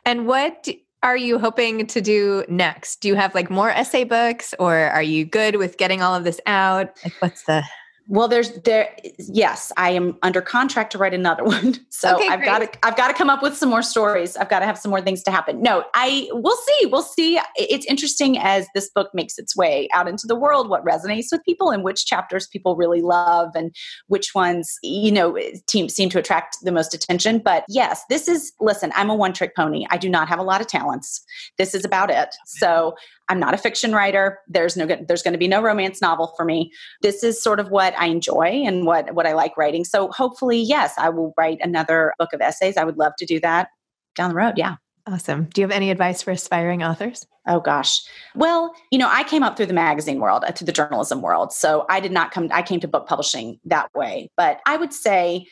And 0.05 0.27
what 0.27 0.67
are 1.01 1.17
you 1.17 1.39
hoping 1.39 1.87
to 1.87 2.01
do 2.01 2.43
next? 2.49 2.97
Do 2.97 3.07
you 3.07 3.15
have 3.15 3.33
like 3.33 3.49
more 3.49 3.69
essay 3.69 4.03
books 4.03 4.53
or 4.59 4.75
are 4.75 5.03
you 5.03 5.25
good 5.25 5.55
with 5.55 5.77
getting 5.77 6.01
all 6.01 6.13
of 6.15 6.23
this 6.23 6.41
out? 6.45 6.97
Like 7.03 7.13
what's 7.19 7.43
the 7.43 7.63
well, 8.09 8.27
there's 8.27 8.51
there. 8.63 8.95
Yes, 9.19 9.71
I 9.77 9.91
am 9.91 10.17
under 10.23 10.41
contract 10.41 10.91
to 10.93 10.97
write 10.97 11.13
another 11.13 11.43
one, 11.45 11.75
so 11.89 12.15
okay, 12.15 12.27
I've 12.27 12.43
got 12.43 12.59
to 12.59 12.85
I've 12.85 12.97
got 12.97 13.09
to 13.09 13.13
come 13.13 13.29
up 13.29 13.43
with 13.43 13.55
some 13.55 13.69
more 13.69 13.83
stories. 13.83 14.35
I've 14.35 14.49
got 14.49 14.59
to 14.59 14.65
have 14.65 14.79
some 14.79 14.89
more 14.89 15.01
things 15.01 15.21
to 15.23 15.31
happen. 15.31 15.61
No, 15.61 15.85
I 15.93 16.27
we'll 16.31 16.57
see. 16.57 16.87
We'll 16.87 17.03
see. 17.03 17.39
It's 17.55 17.85
interesting 17.85 18.39
as 18.39 18.67
this 18.73 18.89
book 18.89 19.11
makes 19.13 19.37
its 19.37 19.55
way 19.55 19.87
out 19.93 20.07
into 20.07 20.25
the 20.25 20.35
world, 20.35 20.69
what 20.69 20.83
resonates 20.83 21.27
with 21.31 21.43
people 21.45 21.69
and 21.69 21.83
which 21.83 22.07
chapters 22.07 22.47
people 22.47 22.75
really 22.75 23.01
love, 23.01 23.51
and 23.53 23.75
which 24.07 24.33
ones 24.33 24.79
you 24.81 25.11
know 25.11 25.37
team 25.67 25.87
seem 25.87 26.09
to 26.09 26.17
attract 26.17 26.57
the 26.63 26.71
most 26.71 26.95
attention. 26.95 27.37
But 27.37 27.63
yes, 27.69 28.03
this 28.09 28.27
is. 28.27 28.51
Listen, 28.59 28.91
I'm 28.95 29.11
a 29.11 29.15
one 29.15 29.33
trick 29.33 29.55
pony. 29.55 29.85
I 29.91 29.97
do 29.97 30.09
not 30.09 30.27
have 30.27 30.39
a 30.39 30.43
lot 30.43 30.61
of 30.61 30.67
talents. 30.67 31.23
This 31.59 31.75
is 31.75 31.85
about 31.85 32.09
it. 32.09 32.35
So 32.47 32.95
I'm 33.29 33.39
not 33.39 33.53
a 33.53 33.57
fiction 33.57 33.93
writer. 33.93 34.39
There's 34.47 34.75
no 34.75 34.85
there's 34.85 35.23
going 35.23 35.33
to 35.33 35.37
be 35.37 35.47
no 35.47 35.61
romance 35.61 36.01
novel 36.01 36.33
for 36.35 36.43
me. 36.43 36.71
This 37.01 37.23
is 37.23 37.41
sort 37.41 37.59
of 37.59 37.69
what 37.69 37.93
I 37.97 38.07
enjoy 38.07 38.63
and 38.65 38.85
what 38.85 39.13
what 39.13 39.27
I 39.27 39.33
like 39.33 39.55
writing. 39.55 39.85
So 39.85 40.09
hopefully, 40.09 40.59
yes, 40.59 40.93
I 40.97 41.09
will 41.09 41.33
write 41.37 41.59
another 41.61 42.13
book 42.17 42.33
of 42.33 42.41
essays. 42.41 42.75
I 42.75 42.83
would 42.83 42.97
love 42.97 43.13
to 43.19 43.25
do 43.25 43.39
that 43.41 43.69
down 44.15 44.29
the 44.29 44.35
road. 44.35 44.55
Yeah. 44.57 44.75
Awesome. 45.07 45.45
Do 45.45 45.61
you 45.61 45.67
have 45.67 45.75
any 45.75 45.89
advice 45.89 46.21
for 46.21 46.31
aspiring 46.31 46.83
authors? 46.83 47.25
Oh 47.47 47.59
gosh. 47.59 48.01
Well, 48.35 48.75
you 48.91 48.99
know, 48.99 49.09
I 49.09 49.23
came 49.23 49.41
up 49.41 49.57
through 49.57 49.65
the 49.67 49.73
magazine 49.73 50.19
world, 50.19 50.43
uh, 50.45 50.51
through 50.51 50.65
the 50.65 50.71
journalism 50.71 51.21
world. 51.21 51.51
So 51.51 51.85
I 51.89 51.99
did 51.99 52.11
not 52.11 52.31
come 52.31 52.49
I 52.51 52.61
came 52.61 52.79
to 52.81 52.87
book 52.87 53.07
publishing 53.07 53.59
that 53.65 53.89
way. 53.95 54.29
But 54.37 54.59
I 54.67 54.77
would 54.77 54.93
say 54.93 55.47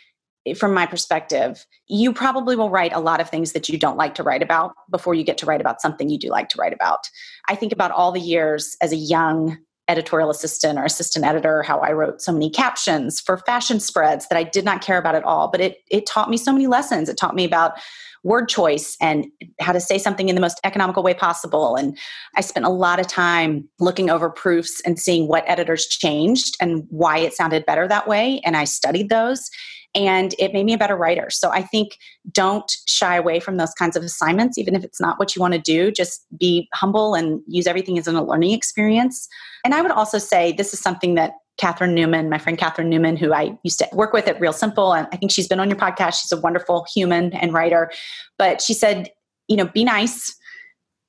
from 0.54 0.74
my 0.74 0.86
perspective, 0.86 1.66
you 1.88 2.14
probably 2.14 2.56
will 2.56 2.70
write 2.70 2.94
a 2.94 3.00
lot 3.00 3.20
of 3.20 3.30
things 3.30 3.54
that 3.54 3.70
you 3.70 3.78
don't 3.78 3.98
like 3.98 4.16
to 4.16 4.24
write 4.24 4.42
about 4.42 4.74
before 4.90 5.14
you 5.14 5.24
get 5.24 5.38
to 5.40 5.46
write 5.46 5.62
about 5.62 5.82
something 5.82 6.10
you 6.10 6.20
do 6.20 6.30
like 6.30 6.50
to 6.50 6.58
write 6.60 6.74
about. 6.74 7.10
I 7.48 7.56
think 7.56 7.72
about 7.72 7.92
all 7.92 8.12
the 8.12 8.20
years 8.20 8.76
as 8.82 8.92
a 8.92 8.98
young 8.98 9.58
editorial 9.90 10.30
assistant 10.30 10.78
or 10.78 10.84
assistant 10.84 11.24
editor 11.24 11.64
how 11.64 11.80
i 11.80 11.94
wrote 11.94 12.22
so 12.22 12.34
many 12.34 12.50
captions 12.50 13.22
for 13.22 13.38
fashion 13.38 13.80
spreads 13.80 14.28
that 14.28 14.38
i 14.38 14.44
did 14.44 14.66
not 14.66 14.82
care 14.82 14.98
about 14.98 15.16
at 15.16 15.24
all 15.24 15.48
but 15.50 15.62
it 15.62 15.78
it 15.90 16.06
taught 16.06 16.30
me 16.30 16.36
so 16.36 16.52
many 16.52 16.68
lessons 16.68 17.08
it 17.08 17.16
taught 17.16 17.34
me 17.34 17.46
about 17.46 17.80
word 18.24 18.50
choice 18.50 18.98
and 19.02 19.26
how 19.60 19.72
to 19.72 19.80
say 19.80 19.98
something 19.98 20.30
in 20.30 20.36
the 20.36 20.42
most 20.42 20.60
economical 20.64 21.02
way 21.02 21.14
possible. 21.14 21.76
And 21.76 21.98
I 22.36 22.42
spent 22.42 22.66
a 22.66 22.70
lot 22.70 23.00
of 23.00 23.08
time 23.08 23.68
looking 23.80 24.10
over 24.10 24.30
proofs 24.30 24.82
and 24.86 25.00
seeing 25.00 25.28
what 25.28 25.46
editors 25.48 25.88
changed 25.88 26.56
and 26.60 26.86
why 26.90 27.20
it 27.20 27.34
sounded 27.34 27.66
better 27.66 27.88
that 27.88 28.08
way. 28.08 28.42
And 28.44 28.58
I 28.58 28.66
studied 28.66 29.10
those 29.10 29.50
and 29.96 30.36
it 30.38 30.54
made 30.54 30.66
me 30.66 30.74
a 30.74 30.78
better 30.78 30.96
writer. 30.96 31.30
So 31.30 31.50
I 31.50 31.62
think 31.62 31.98
don't 32.32 32.72
shy 32.88 33.16
away 33.16 33.40
from 33.40 33.58
those 33.58 33.74
kinds 33.74 33.96
of 33.96 34.04
assignments, 34.04 34.58
even 34.58 34.76
if 34.76 34.84
it's 34.84 35.02
not 35.02 35.18
what 35.18 35.36
you 35.36 35.42
want 35.42 35.54
to 35.54 35.60
do. 35.60 35.92
Just 35.92 36.26
be 36.38 36.68
humble 36.74 37.16
and 37.16 37.42
use 37.48 37.68
everything 37.68 37.98
as 37.98 38.08
a 38.08 38.22
learning 38.22 38.52
experience. 38.52 39.28
And 39.64 39.74
I 39.74 39.82
would 39.82 39.92
also 39.92 40.18
say 40.18 40.52
this 40.52 40.74
is 40.74 40.80
something 40.80 41.16
that 41.16 41.34
Catherine 41.58 41.96
Newman, 41.96 42.30
my 42.30 42.38
friend 42.38 42.58
Catherine 42.58 42.90
Newman, 42.90 43.18
who 43.18 43.34
I 43.34 43.58
used 43.64 43.80
to 43.80 43.90
work 43.92 44.14
with 44.14 44.28
at 44.28 44.40
Real 44.40 44.54
Simple. 44.54 44.94
And 44.94 45.08
I 45.12 45.18
think 45.18 45.32
she's 45.32 45.48
been 45.48 45.60
on 45.60 45.70
your 45.70 45.78
podcast. 45.78 46.22
She's 46.22 46.32
a 46.32 46.40
wonderful 46.40 46.86
human 46.94 47.34
and 47.34 47.52
writer. 47.52 47.92
But 48.38 48.62
she 48.62 48.74
said, 48.76 49.10
you 49.48 49.58
know, 49.58 49.66
be 49.66 49.84
nice, 49.84 50.36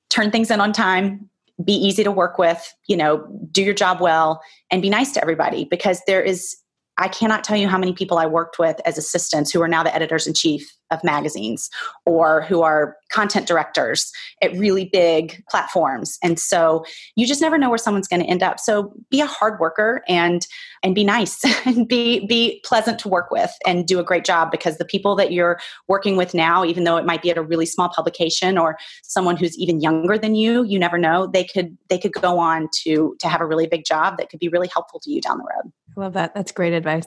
turn 0.09 0.31
things 0.31 0.49
in 0.49 0.59
on 0.59 0.73
time, 0.73 1.29
be 1.63 1.73
easy 1.73 2.03
to 2.03 2.11
work 2.11 2.37
with, 2.37 2.73
you 2.87 2.97
know, 2.97 3.27
do 3.51 3.61
your 3.61 3.73
job 3.73 4.01
well, 4.01 4.41
and 4.71 4.81
be 4.81 4.89
nice 4.89 5.11
to 5.11 5.21
everybody 5.21 5.65
because 5.65 6.01
there 6.07 6.21
is, 6.21 6.55
I 6.99 7.07
cannot 7.07 7.45
tell 7.45 7.55
you 7.55 7.67
how 7.69 7.77
many 7.77 7.93
people 7.93 8.17
I 8.17 8.25
worked 8.25 8.59
with 8.59 8.79
as 8.85 8.97
assistants 8.97 9.51
who 9.51 9.61
are 9.61 9.67
now 9.69 9.83
the 9.83 9.95
editors 9.95 10.27
in 10.27 10.33
chief 10.33 10.69
of 10.91 11.03
magazines 11.03 11.69
or 12.05 12.41
who 12.41 12.61
are 12.61 12.97
content 13.09 13.47
directors 13.47 14.11
at 14.41 14.53
really 14.53 14.85
big 14.85 15.41
platforms. 15.49 16.17
And 16.21 16.39
so 16.39 16.83
you 17.15 17.25
just 17.25 17.41
never 17.41 17.57
know 17.57 17.69
where 17.69 17.77
someone's 17.77 18.07
going 18.07 18.21
to 18.21 18.27
end 18.27 18.43
up. 18.43 18.59
So 18.59 18.93
be 19.09 19.21
a 19.21 19.25
hard 19.25 19.59
worker 19.59 20.01
and 20.07 20.45
and 20.83 20.95
be 20.95 21.03
nice 21.03 21.41
and 21.65 21.87
be 21.87 22.25
be 22.25 22.61
pleasant 22.65 22.99
to 22.99 23.07
work 23.07 23.31
with 23.31 23.51
and 23.65 23.87
do 23.87 23.99
a 23.99 24.03
great 24.03 24.25
job 24.25 24.51
because 24.51 24.77
the 24.77 24.85
people 24.85 25.15
that 25.15 25.31
you're 25.31 25.59
working 25.87 26.17
with 26.17 26.33
now 26.33 26.65
even 26.65 26.83
though 26.83 26.97
it 26.97 27.05
might 27.05 27.21
be 27.21 27.29
at 27.29 27.37
a 27.37 27.41
really 27.41 27.65
small 27.65 27.89
publication 27.89 28.57
or 28.57 28.77
someone 29.03 29.37
who's 29.37 29.57
even 29.57 29.81
younger 29.81 30.17
than 30.17 30.35
you 30.35 30.63
you 30.63 30.79
never 30.79 30.97
know 30.97 31.27
they 31.27 31.43
could 31.43 31.77
they 31.89 31.97
could 31.97 32.13
go 32.13 32.39
on 32.39 32.69
to 32.73 33.15
to 33.19 33.27
have 33.27 33.41
a 33.41 33.45
really 33.45 33.67
big 33.67 33.83
job 33.85 34.17
that 34.17 34.29
could 34.29 34.39
be 34.39 34.49
really 34.49 34.69
helpful 34.73 34.99
to 34.99 35.11
you 35.11 35.21
down 35.21 35.37
the 35.37 35.43
road 35.43 35.71
love 35.99 36.13
that 36.13 36.33
that's 36.33 36.51
great 36.51 36.73
advice 36.73 37.05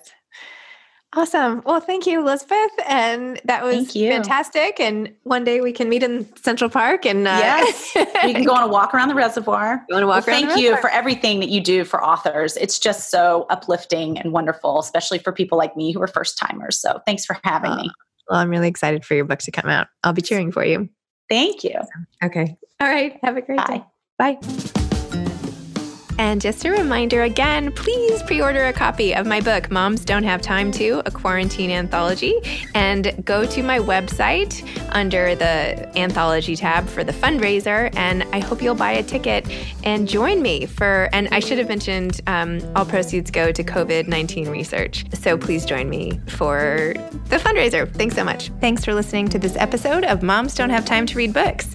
Awesome. 1.15 1.63
Well, 1.67 1.81
thank 1.81 2.07
you, 2.07 2.21
Elizabeth. 2.21 2.71
And 2.89 3.39
that 3.45 3.63
was 3.63 3.93
fantastic. 3.93 4.81
And 4.81 5.15
one 5.25 5.45
day 5.45 5.61
we 5.61 5.71
can 5.71 5.91
meet 5.91 6.03
in 6.03 6.27
Central 6.37 6.71
Park 6.71 7.05
and 7.05 7.29
uh, 7.29 7.37
yes, 7.39 7.93
we 8.25 8.33
can 8.33 8.45
go 8.45 8.55
on 8.55 8.63
a 8.63 8.69
walk 8.69 8.95
around 8.95 9.09
the 9.09 9.15
reservoir. 9.15 9.85
You 9.91 9.95
want 9.95 10.05
to 10.05 10.07
walk 10.07 10.27
well, 10.27 10.41
Thank 10.41 10.59
you 10.59 10.75
for 10.79 10.89
everything 10.89 11.41
that 11.41 11.51
you 11.51 11.61
do 11.61 11.85
for 11.85 12.03
authors. 12.03 12.57
It's 12.57 12.79
just 12.79 13.11
so 13.11 13.47
uplifting 13.51 14.19
and 14.19 14.33
wonderful, 14.33 14.81
especially 14.81 15.19
for 15.19 15.33
people 15.33 15.59
like 15.59 15.77
me 15.77 15.93
who 15.93 16.01
are 16.01 16.07
first 16.07 16.39
timers. 16.39 16.81
So 16.81 17.01
thanks 17.05 17.27
for 17.27 17.37
having 17.45 17.77
me. 17.77 17.91
Well, 18.31 18.41
I'm 18.41 18.49
really 18.49 18.69
excited 18.69 19.05
for 19.05 19.15
your 19.15 19.27
book 19.27 19.41
to 19.41 19.51
come 19.51 19.69
out. 19.69 19.89
I'll 20.05 20.15
be 20.15 20.23
cheering 20.23 20.51
for 20.51 20.65
you. 20.65 20.89
Thank 21.29 21.63
you. 21.63 21.75
Okay. 22.25 22.57
All 22.81 22.89
right. 22.89 23.19
Have 23.23 23.37
a 23.37 23.43
great 23.43 23.59
Bye. 23.59 23.85
day. 24.19 24.39
Bye. 24.39 24.82
And 26.23 26.41
just 26.41 26.65
a 26.65 26.71
reminder 26.71 27.25
again, 27.25 27.73
please 27.73 28.23
pre 28.23 28.41
order 28.41 28.67
a 28.67 28.73
copy 28.73 29.13
of 29.13 29.27
my 29.27 29.41
book, 29.41 29.73
Moms 29.73 30.05
Don't 30.05 30.23
Have 30.23 30.41
Time 30.41 30.71
to, 30.71 31.03
a 31.05 31.11
quarantine 31.11 31.69
anthology, 31.73 32.37
and 32.77 33.25
go 33.25 33.45
to 33.45 33.61
my 33.61 33.81
website 33.81 34.65
under 34.91 35.35
the 35.35 35.99
anthology 35.99 36.55
tab 36.55 36.87
for 36.87 37.03
the 37.03 37.11
fundraiser. 37.11 37.93
And 37.97 38.23
I 38.33 38.39
hope 38.39 38.63
you'll 38.63 38.77
buy 38.77 38.93
a 38.93 39.03
ticket 39.03 39.49
and 39.83 40.07
join 40.07 40.43
me 40.43 40.67
for, 40.67 41.09
and 41.13 41.27
I 41.33 41.41
should 41.41 41.59
have 41.59 41.69
mentioned 41.69 42.21
um, 42.29 42.61
all 42.77 42.87
proceeds 42.87 43.33
go 43.33 43.51
to 43.51 43.65
COVID 43.65 44.07
19 44.07 44.49
research. 44.49 45.05
So 45.15 45.37
please 45.37 45.65
join 45.65 45.91
me 45.91 46.21
for 46.29 46.95
the 47.31 47.39
fundraiser. 47.39 47.93
Thanks 47.93 48.15
so 48.15 48.23
much. 48.23 48.51
Thanks 48.61 48.85
for 48.85 48.95
listening 48.95 49.29
to 49.31 49.41
this 49.41 49.57
episode 49.57 50.05
of 50.05 50.23
Moms 50.23 50.55
Don't 50.55 50.71
Have 50.71 50.85
Time 50.85 51.05
to 51.07 51.19
Read 51.19 51.33
Books. 51.33 51.75